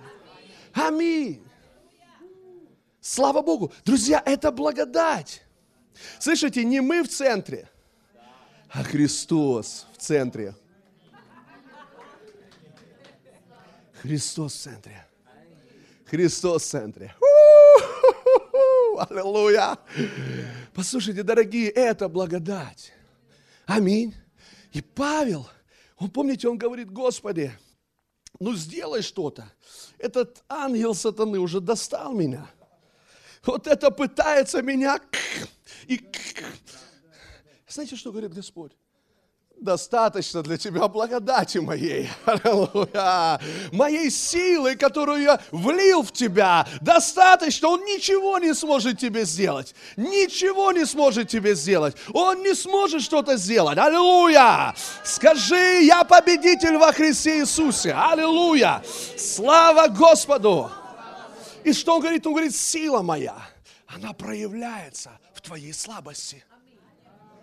Аминь. 0.73 1.41
Слава 2.99 3.41
Богу. 3.41 3.71
Друзья, 3.85 4.21
это 4.25 4.51
благодать. 4.51 5.43
Слышите, 6.19 6.65
не 6.65 6.81
мы 6.81 7.03
в 7.03 7.07
центре, 7.07 7.69
а 8.69 8.83
Христос 8.83 9.87
в 9.93 9.97
центре. 10.01 10.53
Христос 14.01 14.53
в 14.53 14.57
центре. 14.57 15.05
Христос 16.05 16.63
в 16.63 16.67
центре. 16.67 17.15
Аллилуйя. 18.99 19.77
Послушайте, 20.73 21.23
дорогие, 21.23 21.69
это 21.69 22.09
благодать. 22.09 22.91
Аминь. 23.65 24.13
И 24.73 24.81
Павел– 24.81 25.49
он, 26.01 26.09
помните, 26.09 26.49
он 26.49 26.57
говорит, 26.57 26.89
Господи, 26.89 27.51
ну 28.39 28.55
сделай 28.55 29.03
что-то. 29.03 29.53
Этот 29.99 30.43
ангел 30.49 30.95
сатаны 30.95 31.37
уже 31.37 31.59
достал 31.59 32.13
меня. 32.13 32.49
Вот 33.43 33.67
это 33.67 33.91
пытается 33.91 34.63
меня... 34.63 34.99
И... 35.85 36.03
Знаете, 37.67 37.95
что 37.95 38.11
говорит 38.11 38.33
Господь? 38.33 38.71
Достаточно 39.61 40.41
для 40.41 40.57
тебя 40.57 40.87
благодати 40.87 41.59
моей. 41.59 42.09
Аллилуйя. 42.25 43.39
Моей 43.71 44.09
силы, 44.09 44.75
которую 44.75 45.21
я 45.21 45.39
влил 45.51 46.03
в 46.03 46.11
тебя, 46.11 46.67
достаточно. 46.81 47.69
Он 47.69 47.85
ничего 47.85 48.39
не 48.39 48.53
сможет 48.53 48.99
тебе 48.99 49.23
сделать. 49.23 49.73
Ничего 49.95 50.71
не 50.71 50.85
сможет 50.85 51.29
тебе 51.29 51.55
сделать. 51.55 51.95
Он 52.13 52.41
не 52.41 52.55
сможет 52.55 53.03
что-то 53.03 53.37
сделать. 53.37 53.77
Аллилуйя. 53.77 54.75
Скажи, 55.03 55.83
я 55.83 56.03
победитель 56.03 56.77
во 56.77 56.91
Христе 56.91 57.39
Иисусе. 57.39 57.93
Аллилуйя. 57.93 58.83
Слава 59.17 59.87
Господу. 59.87 60.71
И 61.63 61.73
что 61.73 61.95
он 61.95 62.01
говорит? 62.01 62.25
Он 62.25 62.33
говорит, 62.33 62.55
сила 62.55 63.03
моя, 63.03 63.35
она 63.85 64.13
проявляется 64.13 65.11
в 65.35 65.41
твоей 65.41 65.73
слабости. 65.73 66.43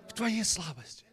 В 0.09 0.15
твоей 0.15 0.43
слабости. 0.45 1.05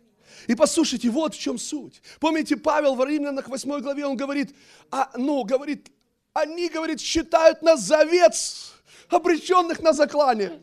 И 0.48 0.56
послушайте, 0.56 1.10
вот 1.10 1.36
в 1.36 1.40
чем 1.40 1.58
суть. 1.58 2.02
Помните, 2.20 2.56
Павел 2.58 2.96
в 2.96 3.04
Римлянах 3.04 3.48
8 3.48 3.80
главе, 3.80 4.06
он 4.06 4.16
говорит, 4.16 4.56
а, 4.92 5.12
ну, 5.18 5.44
говорит, 5.44 5.92
они, 6.34 6.70
говорит, 6.70 7.00
считают 7.00 7.62
нас 7.62 7.82
за 7.82 8.00
овец, 8.00 8.74
обреченных 9.10 9.82
на 9.82 9.94
заклание. 9.94 10.60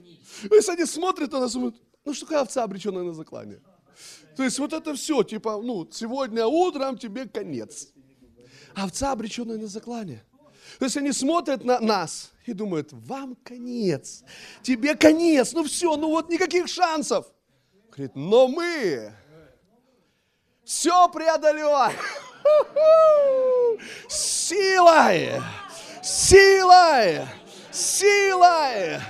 То 0.48 0.54
есть 0.54 0.68
они 0.68 0.84
смотрят 0.84 1.32
на 1.32 1.40
нас 1.40 1.52
и 1.52 1.54
думают, 1.54 1.76
ну 2.04 2.14
что 2.14 2.26
такое 2.26 2.40
овца, 2.40 2.62
обреченная 2.62 3.02
на 3.02 3.14
заклание? 3.14 3.60
То 4.36 4.42
есть 4.42 4.58
вот 4.58 4.72
это 4.72 4.94
все, 4.94 5.22
типа, 5.22 5.60
ну, 5.62 5.88
сегодня 5.90 6.46
утром 6.46 6.98
тебе 6.98 7.28
конец. 7.28 7.88
Овца, 8.74 9.12
обреченная 9.12 9.58
на 9.58 9.66
заклание. 9.66 10.24
То 10.78 10.86
есть 10.86 10.96
они 10.96 11.12
смотрят 11.12 11.64
на 11.64 11.80
нас 11.80 12.32
и 12.46 12.52
думают, 12.52 12.92
вам 12.92 13.36
конец, 13.36 14.24
тебе 14.62 14.94
конец, 14.94 15.52
ну 15.52 15.64
все, 15.64 15.96
ну 15.96 16.08
вот 16.08 16.30
никаких 16.30 16.68
шансов. 16.68 17.26
Говорит, 17.90 18.16
но 18.16 18.48
мы 18.48 19.12
все 20.72 21.06
преодолеваем. 21.08 21.98
Силой, 24.08 25.42
силой, 26.02 27.20
силой 27.70 29.00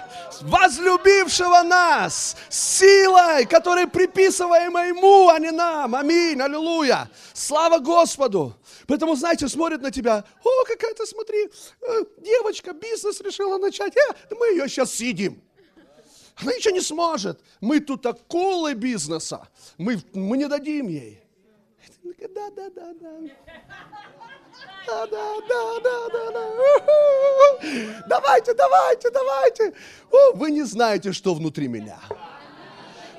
возлюбившего 0.40 1.62
нас, 1.62 2.36
силой, 2.50 3.46
которой 3.46 3.86
приписываем 3.86 4.76
ему, 4.76 5.28
а 5.28 5.38
не 5.38 5.52
нам. 5.52 5.94
Аминь, 5.94 6.40
аллилуйя. 6.40 7.08
Слава 7.32 7.78
Господу. 7.78 8.54
Поэтому, 8.88 9.14
знаете, 9.14 9.46
смотрят 9.48 9.80
на 9.82 9.92
тебя, 9.92 10.24
о, 10.44 10.64
какая-то, 10.64 11.06
смотри, 11.06 11.48
э, 11.80 12.04
девочка 12.18 12.72
бизнес 12.72 13.20
решила 13.20 13.56
начать, 13.58 13.96
э, 13.96 14.34
мы 14.36 14.48
ее 14.48 14.68
сейчас 14.68 14.94
съедим. 14.94 15.40
Она 16.34 16.52
ничего 16.54 16.74
не 16.74 16.80
сможет. 16.80 17.40
Мы 17.60 17.78
тут 17.78 18.04
акулы 18.04 18.74
бизнеса. 18.74 19.48
Мы, 19.78 20.02
мы 20.12 20.36
не 20.36 20.48
дадим 20.48 20.88
ей. 20.88 21.21
Да, 22.02 22.50
да, 22.50 22.68
да, 22.70 22.92
да. 22.94 23.10
Да, 24.86 25.06
да, 25.06 25.40
да, 25.48 25.80
да, 25.80 26.08
да, 26.12 26.30
да. 26.32 26.46
Давайте, 28.08 28.54
давайте, 28.54 29.10
давайте. 29.10 29.74
О, 30.10 30.32
вы 30.34 30.50
не 30.50 30.64
знаете, 30.64 31.12
что 31.12 31.34
внутри 31.34 31.68
меня. 31.68 31.98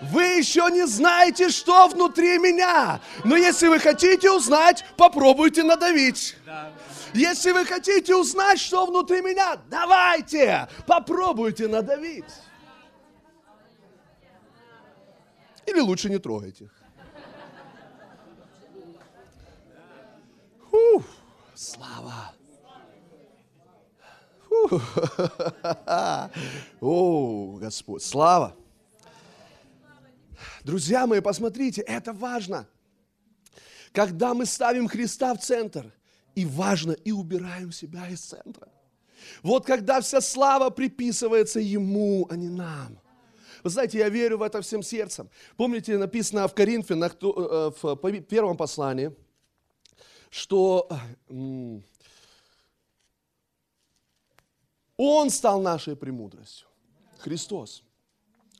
Вы 0.01 0.23
еще 0.23 0.69
не 0.69 0.85
знаете, 0.85 1.49
что 1.49 1.87
внутри 1.87 2.37
меня. 2.37 2.99
Но 3.23 3.37
если 3.37 3.67
вы 3.67 3.79
хотите 3.79 4.29
узнать, 4.29 4.83
попробуйте 4.97 5.63
надавить. 5.63 6.35
Если 7.13 7.51
вы 7.51 7.65
хотите 7.65 8.15
узнать, 8.15 8.59
что 8.59 8.85
внутри 8.85 9.21
меня, 9.21 9.55
давайте, 9.69 10.67
попробуйте 10.85 11.67
надавить. 11.69 12.25
Или 15.65 15.79
лучше 15.79 16.09
не 16.09 16.17
трогайте. 16.17 16.65
Фух, 16.65 16.82
слава. 21.63 22.33
О, 26.81 27.57
Господь, 27.59 28.03
слава. 28.03 28.55
Друзья 30.63 31.07
мои, 31.07 31.21
посмотрите, 31.21 31.81
это 31.81 32.13
важно. 32.13 32.67
Когда 33.91 34.33
мы 34.33 34.45
ставим 34.45 34.87
Христа 34.87 35.33
в 35.33 35.39
центр, 35.39 35.91
и 36.35 36.45
важно, 36.45 36.91
и 36.91 37.11
убираем 37.11 37.71
себя 37.71 38.09
из 38.09 38.21
центра. 38.21 38.67
Вот 39.41 39.65
когда 39.65 40.01
вся 40.01 40.19
слава 40.19 40.69
приписывается 40.69 41.59
Ему, 41.59 42.27
а 42.29 42.35
не 42.35 42.49
нам. 42.49 42.99
Вы 43.63 43.69
знаете, 43.69 43.99
я 43.99 44.09
верю 44.09 44.39
в 44.39 44.41
это 44.41 44.61
всем 44.61 44.83
сердцем. 44.83 45.29
Помните, 45.55 45.97
написано 45.97 46.47
в 46.47 46.53
Коринфянах, 46.53 47.15
э, 47.21 47.71
в 47.81 48.21
первом 48.21 48.57
послании, 48.57 49.15
что 50.33 50.89
Он 54.97 55.29
стал 55.29 55.61
нашей 55.61 55.95
премудростью. 55.95 56.67
Христос. 57.19 57.83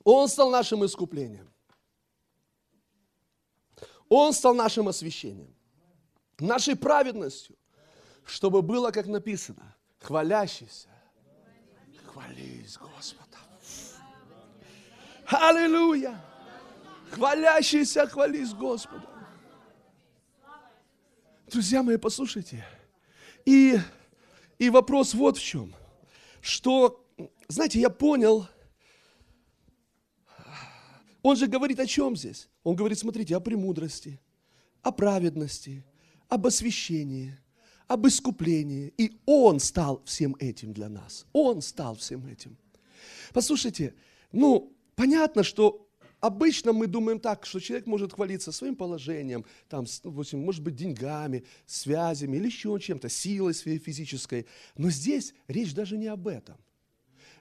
Он 0.04 0.28
стал 0.28 0.52
нашим 0.52 0.86
искуплением. 0.86 1.52
Он 4.08 4.34
стал 4.34 4.54
нашим 4.54 4.88
освящением. 4.88 5.52
Нашей 6.38 6.76
праведностью. 6.76 7.56
Чтобы 8.24 8.62
было, 8.62 8.92
как 8.92 9.08
написано, 9.08 9.76
хвалящийся 10.00 10.90
Хвались 12.06 12.78
Господа. 12.78 13.40
Аллилуйя. 15.26 16.24
Хвалящийся, 17.12 18.06
хвались 18.06 18.54
Господа. 18.54 19.13
Друзья 21.54 21.84
мои, 21.84 21.98
послушайте. 21.98 22.66
И, 23.46 23.78
и 24.58 24.72
вопрос 24.72 25.14
вот 25.14 25.38
в 25.38 25.44
чем. 25.44 25.72
Что, 26.42 27.08
знаете, 27.48 27.80
я 27.80 27.92
понял, 27.92 28.48
он 31.22 31.36
же 31.36 31.46
говорит 31.46 31.80
о 31.80 31.86
чем 31.86 32.18
здесь? 32.18 32.50
Он 32.64 32.76
говорит, 32.76 32.98
смотрите, 32.98 33.36
о 33.36 33.40
премудрости, 33.40 34.20
о 34.82 34.92
праведности, 34.92 35.86
об 36.28 36.48
освящении, 36.48 37.38
об 37.88 38.08
искуплении. 38.08 38.92
И 38.98 39.22
Он 39.28 39.60
стал 39.60 40.02
всем 40.06 40.36
этим 40.40 40.74
для 40.74 40.90
нас. 40.90 41.28
Он 41.34 41.62
стал 41.62 41.96
всем 41.98 42.26
этим. 42.26 42.58
Послушайте, 43.32 43.94
ну, 44.32 44.76
понятно, 44.96 45.44
что 45.44 45.83
обычно 46.24 46.72
мы 46.72 46.88
думаем 46.88 47.20
так, 47.20 47.46
что 47.46 47.60
человек 47.60 47.86
может 47.86 48.14
хвалиться 48.14 48.54
своим 48.54 48.78
положением, 48.78 49.46
там, 49.68 49.86
может 50.32 50.64
быть, 50.64 50.76
деньгами, 50.76 51.44
связями 51.66 52.38
или 52.38 52.46
еще 52.46 52.80
чем-то, 52.80 53.10
силой 53.10 53.54
своей 53.54 53.78
физической. 53.78 54.48
Но 54.78 54.90
здесь 54.90 55.34
речь 55.50 55.74
даже 55.74 55.98
не 55.98 56.08
об 56.08 56.28
этом. 56.28 56.56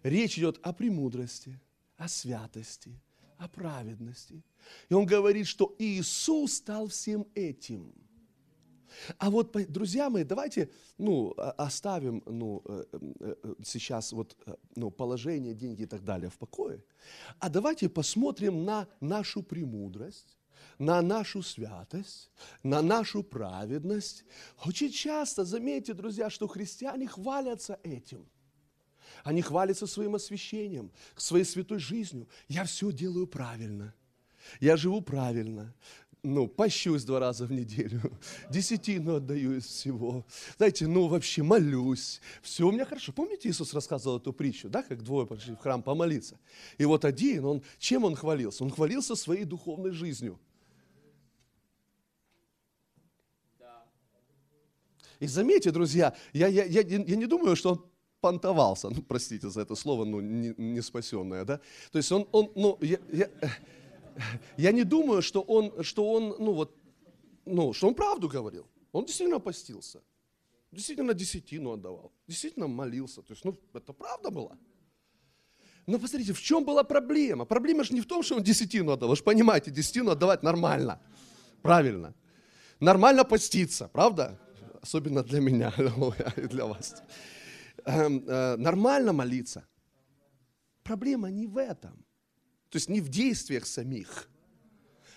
Речь 0.02 0.36
идет 0.36 0.58
о 0.62 0.72
премудрости, 0.72 1.60
о 1.96 2.08
святости, 2.08 3.00
о 3.38 3.48
праведности. 3.48 4.42
И 4.88 4.94
он 4.94 5.06
говорит, 5.06 5.46
что 5.46 5.76
Иисус 5.78 6.54
стал 6.54 6.88
всем 6.88 7.26
этим. 7.36 7.94
А 9.18 9.30
вот, 9.30 9.52
друзья 9.68 10.10
мои, 10.10 10.24
давайте 10.24 10.70
ну, 10.98 11.34
оставим 11.36 12.22
ну, 12.26 12.62
э, 12.64 12.84
э, 12.92 13.34
э, 13.42 13.54
сейчас 13.64 14.12
вот, 14.12 14.36
ну, 14.76 14.90
положение, 14.90 15.54
деньги 15.54 15.82
и 15.82 15.86
так 15.86 16.04
далее 16.04 16.30
в 16.30 16.38
покое. 16.38 16.84
А 17.38 17.48
давайте 17.48 17.88
посмотрим 17.88 18.64
на 18.64 18.88
нашу 19.00 19.42
премудрость, 19.42 20.38
на 20.78 21.02
нашу 21.02 21.42
святость, 21.42 22.30
на 22.62 22.82
нашу 22.82 23.22
праведность. 23.22 24.24
Очень 24.64 24.90
часто, 24.90 25.44
заметьте, 25.44 25.94
друзья, 25.94 26.30
что 26.30 26.48
христиане 26.48 27.06
хвалятся 27.06 27.78
этим– 27.82 28.26
они 29.24 29.42
хвалятся 29.42 29.86
своим 29.86 30.14
освящением, 30.14 30.90
своей 31.16 31.44
святой 31.44 31.78
жизнью. 31.78 32.28
Я 32.48 32.64
все 32.64 32.92
делаю 32.92 33.26
правильно. 33.26 33.94
Я 34.60 34.76
живу 34.76 35.00
правильно. 35.00 35.74
Ну, 36.24 36.46
пощусь 36.46 37.02
два 37.02 37.18
раза 37.18 37.46
в 37.46 37.52
неделю. 37.52 38.00
Десятину 38.48 39.16
отдаю 39.16 39.56
из 39.56 39.66
всего. 39.66 40.24
Знаете, 40.56 40.86
ну, 40.86 41.08
вообще 41.08 41.42
молюсь. 41.42 42.20
Все 42.42 42.68
у 42.68 42.70
меня 42.70 42.84
хорошо. 42.84 43.12
Помните, 43.12 43.48
Иисус 43.48 43.74
рассказывал 43.74 44.18
эту 44.18 44.32
притчу, 44.32 44.68
да, 44.68 44.84
как 44.84 45.02
двое 45.02 45.26
пошли 45.26 45.54
в 45.54 45.58
храм 45.58 45.82
помолиться? 45.82 46.38
И 46.78 46.84
вот 46.84 47.04
один, 47.04 47.44
он, 47.44 47.62
чем 47.78 48.04
он 48.04 48.14
хвалился? 48.14 48.62
Он 48.62 48.70
хвалился 48.70 49.16
своей 49.16 49.44
духовной 49.44 49.90
жизнью. 49.90 50.38
И 55.18 55.26
заметьте, 55.26 55.72
друзья, 55.72 56.16
я, 56.32 56.46
я, 56.46 56.64
я, 56.64 56.82
я 56.82 57.16
не 57.16 57.26
думаю, 57.26 57.56
что 57.56 57.70
он 57.72 57.84
понтовался, 58.20 58.90
ну, 58.90 59.02
простите 59.02 59.50
за 59.50 59.62
это 59.62 59.74
слово, 59.74 60.04
ну, 60.04 60.20
не, 60.20 60.54
не 60.56 60.82
спасенное, 60.82 61.44
да? 61.44 61.60
То 61.90 61.98
есть 61.98 62.10
он, 62.12 62.28
он 62.32 62.50
ну, 62.54 62.78
я, 62.80 62.98
я, 63.12 63.28
я 64.56 64.72
не 64.72 64.84
думаю, 64.84 65.22
что 65.22 65.42
он, 65.42 65.82
что 65.82 66.10
он, 66.12 66.36
ну, 66.38 66.52
вот, 66.52 66.76
ну, 67.44 67.72
что 67.72 67.88
он 67.88 67.94
правду 67.94 68.28
говорил. 68.28 68.66
Он 68.92 69.04
действительно 69.04 69.40
постился, 69.40 70.02
действительно 70.70 71.14
десятину 71.14 71.72
отдавал, 71.72 72.12
действительно 72.26 72.68
молился. 72.68 73.22
То 73.22 73.32
есть, 73.32 73.44
ну, 73.44 73.56
это 73.72 73.92
правда 73.92 74.30
было. 74.30 74.58
Но 75.86 75.98
посмотрите, 75.98 76.32
в 76.32 76.40
чем 76.40 76.64
была 76.64 76.84
проблема? 76.84 77.44
Проблема 77.44 77.84
же 77.84 77.94
не 77.94 78.00
в 78.00 78.06
том, 78.06 78.22
что 78.22 78.36
он 78.36 78.42
десятину 78.42 78.92
отдал. 78.92 79.08
Вы 79.08 79.16
же 79.16 79.22
понимаете, 79.22 79.70
десятину 79.70 80.10
отдавать 80.10 80.42
нормально. 80.42 81.00
Правильно. 81.62 82.14
Нормально 82.80 83.24
поститься, 83.24 83.88
правда? 83.88 84.38
Особенно 84.80 85.22
для 85.22 85.40
меня 85.40 85.72
и 86.36 86.42
для 86.42 86.66
вас. 86.66 87.02
Эм, 87.84 88.24
э, 88.28 88.56
нормально 88.56 89.12
молиться. 89.12 89.66
Проблема 90.82 91.30
не 91.30 91.46
в 91.46 91.56
этом. 91.56 92.04
То 92.72 92.76
есть 92.76 92.88
не 92.88 93.02
в 93.02 93.10
действиях 93.10 93.66
самих. 93.66 94.30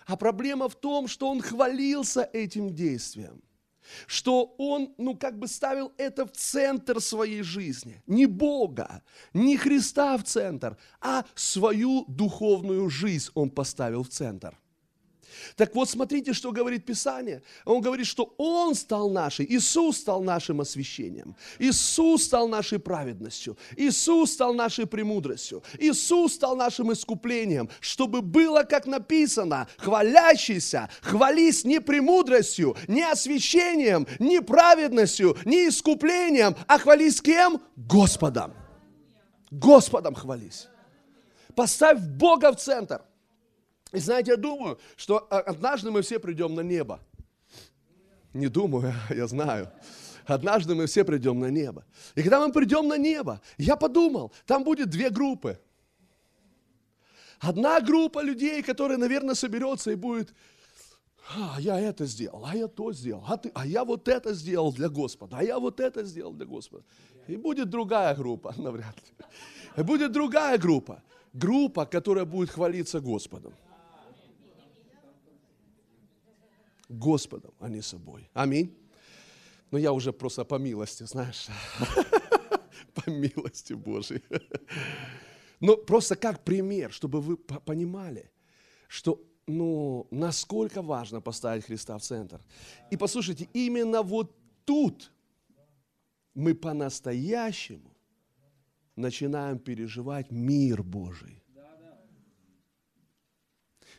А 0.05 0.17
проблема 0.17 0.67
в 0.67 0.75
том, 0.75 1.07
что 1.07 1.29
он 1.29 1.41
хвалился 1.41 2.29
этим 2.33 2.75
действием. 2.75 3.41
Что 4.07 4.55
он, 4.57 4.93
ну, 4.97 5.15
как 5.15 5.39
бы 5.39 5.47
ставил 5.47 5.93
это 5.97 6.25
в 6.25 6.31
центр 6.31 6.99
своей 6.99 7.43
жизни. 7.43 8.03
Не 8.07 8.25
Бога, 8.25 9.03
не 9.33 9.55
Христа 9.55 10.17
в 10.17 10.23
центр, 10.23 10.77
а 10.99 11.23
свою 11.33 12.03
духовную 12.09 12.89
жизнь 12.89 13.31
он 13.35 13.49
поставил 13.49 14.03
в 14.03 14.09
центр. 14.09 14.59
Так 15.55 15.75
вот, 15.75 15.89
смотрите, 15.89 16.33
что 16.33 16.51
говорит 16.51 16.85
Писание. 16.85 17.41
Он 17.65 17.81
говорит, 17.81 18.07
что 18.07 18.33
Он 18.37 18.75
стал 18.75 19.09
нашей, 19.09 19.45
Иисус 19.45 19.97
стал 19.97 20.21
нашим 20.21 20.61
освящением. 20.61 21.35
Иисус 21.59 22.23
стал 22.23 22.47
нашей 22.47 22.79
праведностью. 22.79 23.57
Иисус 23.77 24.33
стал 24.33 24.53
нашей 24.53 24.85
премудростью. 24.85 25.63
Иисус 25.79 26.33
стал 26.33 26.55
нашим 26.55 26.91
искуплением, 26.91 27.69
чтобы 27.79 28.21
было, 28.21 28.63
как 28.63 28.85
написано, 28.85 29.67
хвалящийся, 29.77 30.89
хвались 31.01 31.65
не 31.65 31.79
премудростью, 31.79 32.75
не 32.87 33.03
освящением, 33.03 34.07
не 34.19 34.41
праведностью, 34.41 35.37
не 35.45 35.69
искуплением, 35.69 36.55
а 36.67 36.77
хвались 36.77 37.21
кем? 37.21 37.61
Господом. 37.75 38.53
Господом 39.51 40.15
хвались. 40.15 40.67
Поставь 41.55 41.99
Бога 41.99 42.51
в 42.51 42.57
центр– 42.57 43.01
и 43.95 43.99
знаете, 43.99 44.31
я 44.31 44.37
думаю, 44.37 44.77
что 44.95 45.19
однажды 45.29 45.91
мы 45.91 46.01
все 46.01 46.19
придем 46.19 46.53
на 46.53 46.61
небо. 46.61 46.99
Не 48.33 48.47
думаю, 48.47 48.93
я 49.09 49.27
знаю. 49.27 49.71
Однажды 50.25 50.75
мы 50.75 50.87
все 50.87 51.03
придем 51.03 51.39
на 51.39 51.49
небо. 51.49 51.85
И 52.15 52.21
когда 52.21 52.45
мы 52.45 52.51
придем 52.51 52.87
на 52.87 52.97
небо, 52.97 53.41
я 53.57 53.75
подумал, 53.75 54.31
там 54.45 54.63
будет 54.63 54.89
две 54.89 55.09
группы. 55.09 55.59
Одна 57.39 57.79
группа 57.79 58.23
людей, 58.23 58.63
которая, 58.63 58.97
наверное, 58.97 59.35
соберется 59.35 59.91
и 59.91 59.95
будет, 59.95 60.33
а, 61.29 61.57
я 61.59 61.79
это 61.79 62.05
сделал, 62.05 62.45
а 62.45 62.55
я 62.55 62.67
то 62.67 62.93
сделал, 62.93 63.23
а, 63.27 63.37
ты, 63.37 63.51
а 63.55 63.65
я 63.65 63.83
вот 63.83 64.07
это 64.07 64.33
сделал 64.33 64.71
для 64.71 64.89
Господа, 64.89 65.37
а 65.39 65.43
я 65.43 65.59
вот 65.59 65.79
это 65.79 66.03
сделал 66.03 66.33
для 66.33 66.45
Господа. 66.45 66.83
И 67.27 67.35
будет 67.35 67.69
другая 67.69 68.15
группа, 68.15 68.53
навряд 68.57 68.95
ли. 68.95 69.25
И 69.77 69.81
будет 69.83 70.11
другая 70.11 70.57
группа. 70.57 71.01
Группа, 71.33 71.85
которая 71.85 72.25
будет 72.25 72.49
хвалиться 72.49 72.99
Господом. 72.99 73.53
Господом, 76.99 77.53
а 77.59 77.69
не 77.69 77.81
собой. 77.81 78.29
Аминь. 78.33 78.75
Но 79.71 79.77
я 79.77 79.91
уже 79.91 80.11
просто 80.11 80.45
по 80.45 80.55
милости, 80.55 81.03
знаешь, 81.03 81.47
по 82.93 83.09
милости 83.09 83.73
Божьей. 83.73 84.23
Но 85.59 85.77
просто 85.77 86.15
как 86.15 86.43
пример, 86.43 86.91
чтобы 86.91 87.21
вы 87.21 87.37
понимали, 87.37 88.31
что 88.87 89.21
ну, 89.47 90.07
насколько 90.11 90.81
важно 90.81 91.21
поставить 91.21 91.65
Христа 91.65 91.97
в 91.97 92.01
центр. 92.01 92.41
И 92.91 92.97
послушайте, 92.97 93.47
именно 93.53 94.01
вот 94.01 94.35
тут 94.65 95.11
мы 96.33 96.53
по-настоящему 96.55 97.91
начинаем 98.95 99.59
переживать 99.59 100.31
мир 100.31 100.83
Божий. 100.83 101.44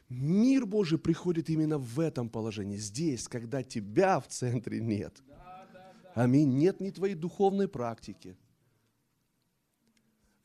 Мир 0.09 0.67
Божий 0.67 0.99
приходит 0.99 1.51
именно 1.51 1.79
в 1.79 1.99
этом 2.01 2.29
положении, 2.29 2.77
здесь, 2.77 3.27
когда 3.27 3.63
тебя 3.63 4.21
в 4.21 4.29
центре 4.29 4.81
нет. 4.81 5.23
Аминь. 6.15 6.57
Нет 6.57 6.81
ни 6.81 6.91
твоей 6.91 7.15
духовной 7.15 7.69
практики, 7.69 8.37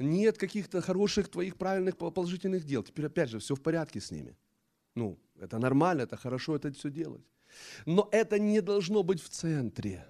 нет 0.01 0.37
каких-то 0.37 0.81
хороших 0.81 1.29
твоих 1.29 1.57
правильных 1.57 1.97
положительных 1.97 2.65
дел. 2.65 2.83
Теперь 2.83 3.05
опять 3.05 3.29
же, 3.29 3.39
все 3.39 3.55
в 3.55 3.61
порядке 3.61 4.01
с 4.01 4.11
ними. 4.11 4.35
Ну, 4.95 5.17
это 5.39 5.59
нормально, 5.59 6.01
это 6.01 6.17
хорошо 6.17 6.55
это 6.55 6.71
все 6.71 6.89
делать. 6.89 7.25
Но 7.85 8.09
это 8.11 8.39
не 8.39 8.61
должно 8.61 9.03
быть 9.03 9.21
в 9.21 9.29
центре. 9.29 10.05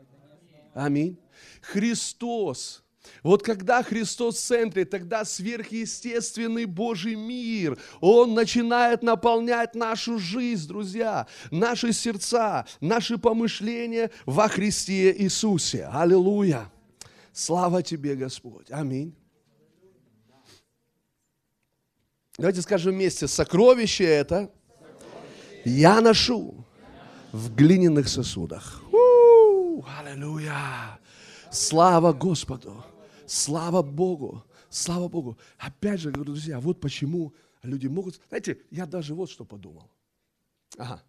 Аминь. 0.73 1.17
Христос 1.61 2.83
вот 3.23 3.43
когда 3.43 3.83
Христос 3.83 4.37
в 4.37 4.39
центре, 4.39 4.85
тогда 4.85 5.25
сверхъестественный 5.25 6.65
Божий 6.65 7.15
мир, 7.15 7.77
Он 7.99 8.33
начинает 8.33 9.04
наполнять 9.04 9.75
нашу 9.75 10.17
жизнь, 10.17 10.67
друзья, 10.67 11.27
наши 11.52 11.93
сердца, 11.93 12.65
наши 12.79 13.17
помышления 13.17 14.12
во 14.25 14.47
Христе 14.47 15.15
Иисусе. 15.17 15.89
Аллилуйя! 15.91 16.71
Слава 17.33 17.81
Тебе, 17.83 18.15
Господь! 18.15 18.67
Аминь. 18.71 19.15
Давайте 22.37 22.62
скажем 22.62 22.93
вместе, 22.93 23.27
сокровище 23.27 24.06
это 24.06 24.52
я 25.63 26.02
ношу 26.02 26.65
в 27.31 27.54
глиняных 27.54 28.08
сосудах. 28.08 28.81
Аллилуйя! 29.99 30.99
Слава 31.52 32.13
Господу! 32.13 32.83
Слава 33.32 33.82
Богу! 33.82 34.44
Слава 34.69 35.08
Богу. 35.08 35.38
Опять 35.58 36.02
же, 36.02 36.12
говорю, 36.12 36.34
друзья, 36.34 36.60
вот 36.60 36.82
почему 36.82 37.34
люди 37.63 37.88
могут... 37.88 38.19
Знаете, 38.27 38.58
я 38.71 38.86
даже 38.86 39.15
вот 39.15 39.29
что 39.29 39.46
подумал. 39.46 39.90
Ага. 40.77 41.02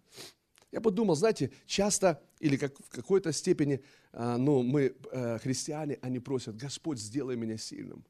Я 0.70 0.80
подумал, 0.80 1.16
знаете, 1.16 1.50
часто 1.66 2.22
или 2.38 2.56
как, 2.56 2.78
в 2.78 2.88
какой-то 2.90 3.32
степени, 3.32 3.82
а, 4.12 4.38
ну, 4.38 4.62
мы, 4.62 4.94
а, 5.10 5.38
христиане, 5.38 5.98
они 6.00 6.20
просят, 6.20 6.56
Господь, 6.56 7.00
сделай 7.00 7.34
меня 7.34 7.56
сильным. 7.56 8.04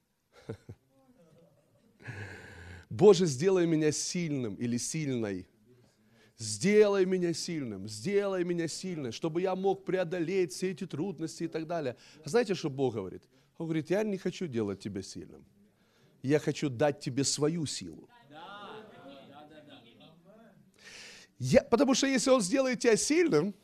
Боже, 2.90 3.24
сделай 3.24 3.66
меня 3.66 3.92
сильным 3.92 4.56
или 4.56 4.76
сильной. 4.76 5.46
Сделай 6.36 7.06
меня 7.06 7.32
сильным, 7.32 7.88
сделай 7.88 8.44
меня 8.44 8.68
сильным, 8.68 9.10
чтобы 9.10 9.40
я 9.40 9.56
мог 9.56 9.86
преодолеть 9.86 10.52
все 10.52 10.72
эти 10.72 10.86
трудности 10.86 11.44
и 11.44 11.48
так 11.48 11.66
далее. 11.66 11.96
А 12.22 12.28
знаете, 12.28 12.54
что 12.54 12.68
Бог 12.68 12.92
говорит? 12.92 13.22
Он 13.62 13.68
говорит, 13.68 13.90
я 13.90 14.02
не 14.02 14.18
хочу 14.18 14.48
делать 14.48 14.80
тебя 14.80 15.02
сильным. 15.02 15.44
Я 16.20 16.40
хочу 16.40 16.68
дать 16.68 16.98
тебе 16.98 17.22
свою 17.22 17.64
силу. 17.64 18.08
Я, 21.38 21.62
потому 21.62 21.94
что 21.94 22.08
если 22.08 22.30
Он 22.30 22.40
сделает 22.40 22.80
тебя 22.80 22.96
сильным, 22.96 23.54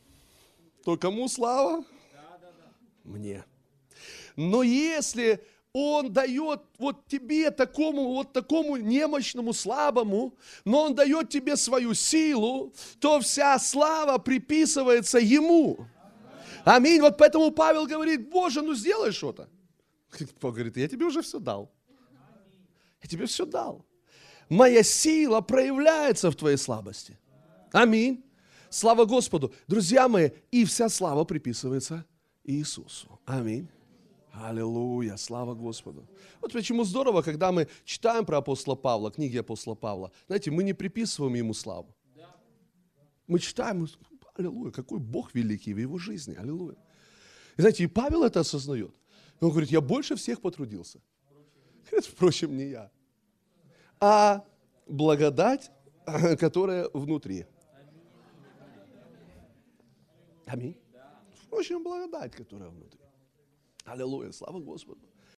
то 0.85 0.97
кому 0.97 1.27
слава? 1.27 1.85
Мне. 3.03 3.45
Но 4.37 4.63
если 4.63 5.45
он 5.73 6.13
дает 6.13 6.61
вот 6.79 7.09
тебе, 7.09 7.51
такому, 7.51 8.15
вот 8.15 8.33
такому 8.33 8.77
немощному, 8.77 9.53
слабому, 9.53 10.37
но 10.65 10.85
Он 10.85 10.95
дает 10.95 11.29
тебе 11.29 11.57
свою 11.57 11.93
силу, 11.95 12.73
то 13.01 13.19
вся 13.19 13.59
слава 13.59 14.19
приписывается 14.19 15.19
Ему. 15.19 15.89
Аминь. 16.65 17.01
Вот 17.01 17.19
поэтому 17.19 17.51
Павел 17.51 17.87
говорит, 17.87 18.31
Боже, 18.31 18.63
ну 18.63 18.75
сделай 18.75 19.11
что-то. 19.11 19.49
Бог 20.41 20.55
говорит, 20.55 20.77
я 20.77 20.89
тебе 20.89 21.07
уже 21.07 21.23
все 21.23 21.39
дал. 21.39 21.71
Я 23.03 23.09
тебе 23.09 23.27
все 23.27 23.47
дал. 23.47 23.85
Моя 24.49 24.83
сила 24.83 25.41
проявляется 25.41 26.31
в 26.31 26.37
твоей 26.37 26.57
слабости. 26.57 27.19
Аминь. 27.73 28.25
Слава 28.71 29.05
Господу. 29.05 29.53
Друзья 29.67 30.09
мои, 30.09 30.31
и 30.51 30.65
вся 30.65 30.89
слава 30.89 31.25
приписывается 31.25 32.05
Иисусу. 32.45 33.21
Аминь. 33.25 33.69
Аллилуйя, 34.33 35.17
слава 35.17 35.55
Господу. 35.55 36.07
Вот 36.41 36.53
почему 36.53 36.85
здорово, 36.85 37.23
когда 37.23 37.51
мы 37.51 37.69
читаем 37.85 38.25
про 38.25 38.39
апостола 38.39 38.77
Павла, 38.77 39.11
книги 39.11 39.37
апостола 39.37 39.75
Павла, 39.75 40.13
знаете, 40.27 40.51
мы 40.51 40.63
не 40.63 40.75
приписываем 40.75 41.35
ему 41.35 41.55
славу. 41.55 41.95
Мы 43.27 43.39
читаем, 43.41 43.87
аллилуйя, 44.35 44.71
какой 44.71 44.99
Бог 44.99 45.35
великий 45.35 45.75
в 45.75 45.79
его 45.79 45.99
жизни, 45.99 46.35
аллилуйя. 46.35 46.77
И 47.57 47.61
знаете, 47.61 47.85
и 47.85 47.87
Павел 47.87 48.23
это 48.23 48.41
осознает. 48.41 48.95
Он 49.41 49.51
говорит, 49.51 49.71
я 49.71 49.81
больше 49.81 50.17
всех 50.17 50.41
потрудился. 50.41 51.01
Это, 51.91 52.09
впрочем, 52.09 52.57
не 52.57 52.67
я, 52.67 52.91
а 54.01 54.45
благодать, 54.87 55.71
которая 56.39 56.89
внутри. 56.93 57.47
Аминь. 60.47 60.77
Впрочем, 61.35 61.83
благодать, 61.83 62.33
которая 62.33 62.69
внутри. 62.69 63.01
Аллилуйя, 63.85 64.33
слава 64.33 64.61
Господу. 64.61 65.01